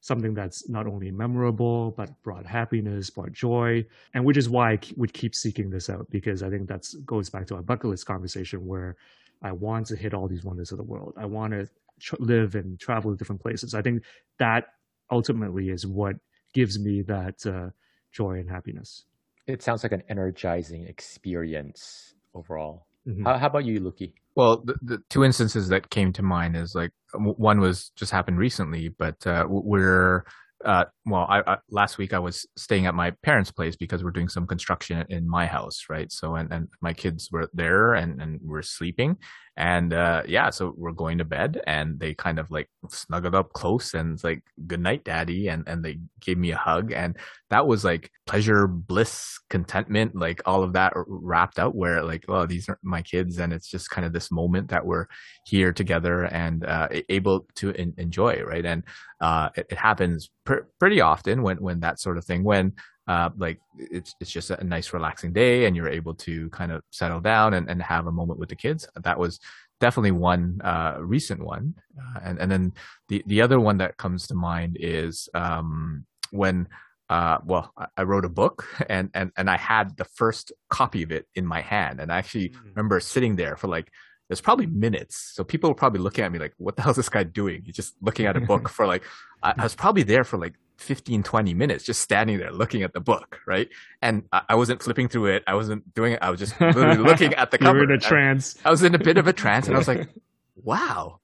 [0.00, 3.84] something that's not only memorable but brought happiness, brought joy,
[4.14, 7.30] and which is why I would keep seeking this out because I think that goes
[7.30, 8.96] back to our bucket list conversation where
[9.42, 11.14] I want to hit all these wonders of the world.
[11.16, 11.68] I want to
[12.00, 13.74] tr- live and travel to different places.
[13.74, 14.02] I think
[14.38, 14.74] that
[15.10, 16.16] ultimately is what
[16.52, 17.70] gives me that uh,
[18.12, 19.04] joy and happiness.
[19.46, 22.86] It sounds like an energizing experience overall.
[23.06, 23.24] Mm-hmm.
[23.24, 24.12] How, how, about you, Luki?
[24.34, 28.38] Well, the, the, two instances that came to mind is like one was just happened
[28.38, 30.24] recently, but uh, we're
[30.64, 34.10] uh, well, I, I, last week I was staying at my parents' place because we're
[34.10, 36.10] doing some construction in my house, right?
[36.10, 39.16] So, and, and my kids were there and, and we're sleeping.
[39.54, 43.52] And, uh, yeah, so we're going to bed and they kind of like snuggled up
[43.52, 45.48] close and it's like, good night, daddy.
[45.48, 46.90] And, and they gave me a hug.
[46.92, 47.18] And
[47.50, 52.46] that was like pleasure, bliss, contentment, like all of that wrapped up where like, oh,
[52.46, 53.38] these are my kids.
[53.38, 55.06] And it's just kind of this moment that we're
[55.44, 58.64] here together and, uh, able to in, enjoy, right?
[58.64, 58.84] And,
[59.22, 62.72] uh, it, it happens pr- pretty often when when that sort of thing when
[63.06, 66.82] uh, like it's it's just a nice relaxing day and you're able to kind of
[66.90, 69.38] settle down and, and have a moment with the kids that was
[69.80, 72.72] definitely one uh, recent one uh, and and then
[73.08, 76.68] the the other one that comes to mind is um, when
[77.10, 81.12] uh, well, I wrote a book and, and, and I had the first copy of
[81.12, 82.00] it in my hand.
[82.00, 82.68] And I actually mm-hmm.
[82.70, 83.92] remember sitting there for like
[84.32, 85.32] there's probably minutes.
[85.34, 87.60] So people were probably looking at me like, what the hell is this guy doing?
[87.66, 89.02] He's just looking at a book for like,
[89.42, 92.94] I, I, was probably there for like 15, 20 minutes, just standing there looking at
[92.94, 93.68] the book, right?
[94.00, 95.44] And I, I wasn't flipping through it.
[95.46, 96.20] I wasn't doing it.
[96.22, 97.80] I was just literally looking at the cover.
[97.80, 98.56] You were in a trance.
[98.64, 100.08] I, I was in a bit of a trance and I was like,
[100.56, 101.20] wow,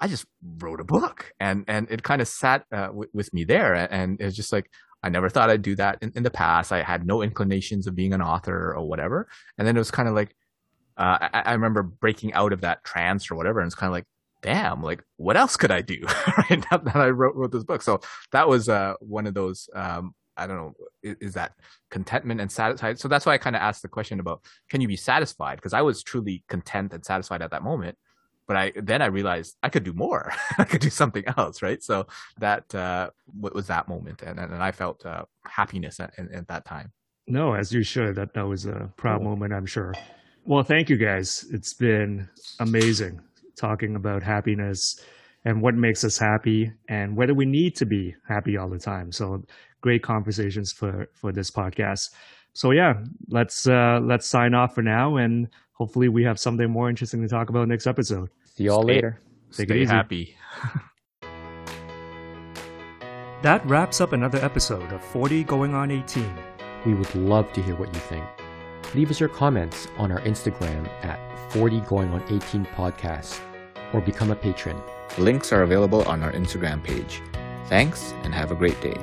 [0.00, 0.26] I just
[0.58, 1.32] wrote a book.
[1.38, 3.74] And, and it kind of sat uh, w- with me there.
[3.74, 4.68] And it's just like,
[5.04, 6.72] I never thought I'd do that in, in the past.
[6.72, 9.28] I had no inclinations of being an author or whatever.
[9.58, 10.34] And then it was kind of like,
[10.96, 13.92] uh, I, I, remember breaking out of that trance or whatever, and it's kind of
[13.92, 14.06] like,
[14.42, 16.02] damn, like what else could I do?
[16.50, 18.00] right now that I wrote wrote this book, so
[18.32, 19.68] that was uh, one of those.
[19.74, 21.52] Um, I don't know, is, is that
[21.90, 22.98] contentment and satisfied?
[22.98, 25.56] So that's why I kind of asked the question about can you be satisfied?
[25.56, 27.96] Because I was truly content and satisfied at that moment,
[28.46, 30.32] but I then I realized I could do more.
[30.58, 31.82] I could do something else, right?
[31.82, 32.06] So
[32.38, 36.92] that uh, was that moment, and and I felt uh, happiness at, at, that time.
[37.26, 38.16] No, as you should.
[38.16, 39.94] That that was a proud moment, I'm sure.
[40.44, 41.46] Well, thank you guys.
[41.52, 42.28] It's been
[42.58, 43.20] amazing
[43.54, 45.00] talking about happiness
[45.44, 49.12] and what makes us happy and whether we need to be happy all the time.
[49.12, 49.44] So
[49.80, 52.10] great conversations for for this podcast.
[52.54, 56.90] So yeah, let's uh let's sign off for now and hopefully we have something more
[56.90, 58.28] interesting to talk about next episode.
[58.56, 59.20] See y'all stay, later.
[59.52, 60.36] Take stay happy.
[63.42, 66.28] that wraps up another episode of 40 going on 18.
[66.84, 68.24] We would love to hear what you think
[68.94, 73.40] leave us your comments on our Instagram at 40 Going on 18 Podcast
[73.92, 74.80] or become a patron.
[75.18, 77.20] Links are available on our Instagram page.
[77.66, 78.96] Thanks and have a great day.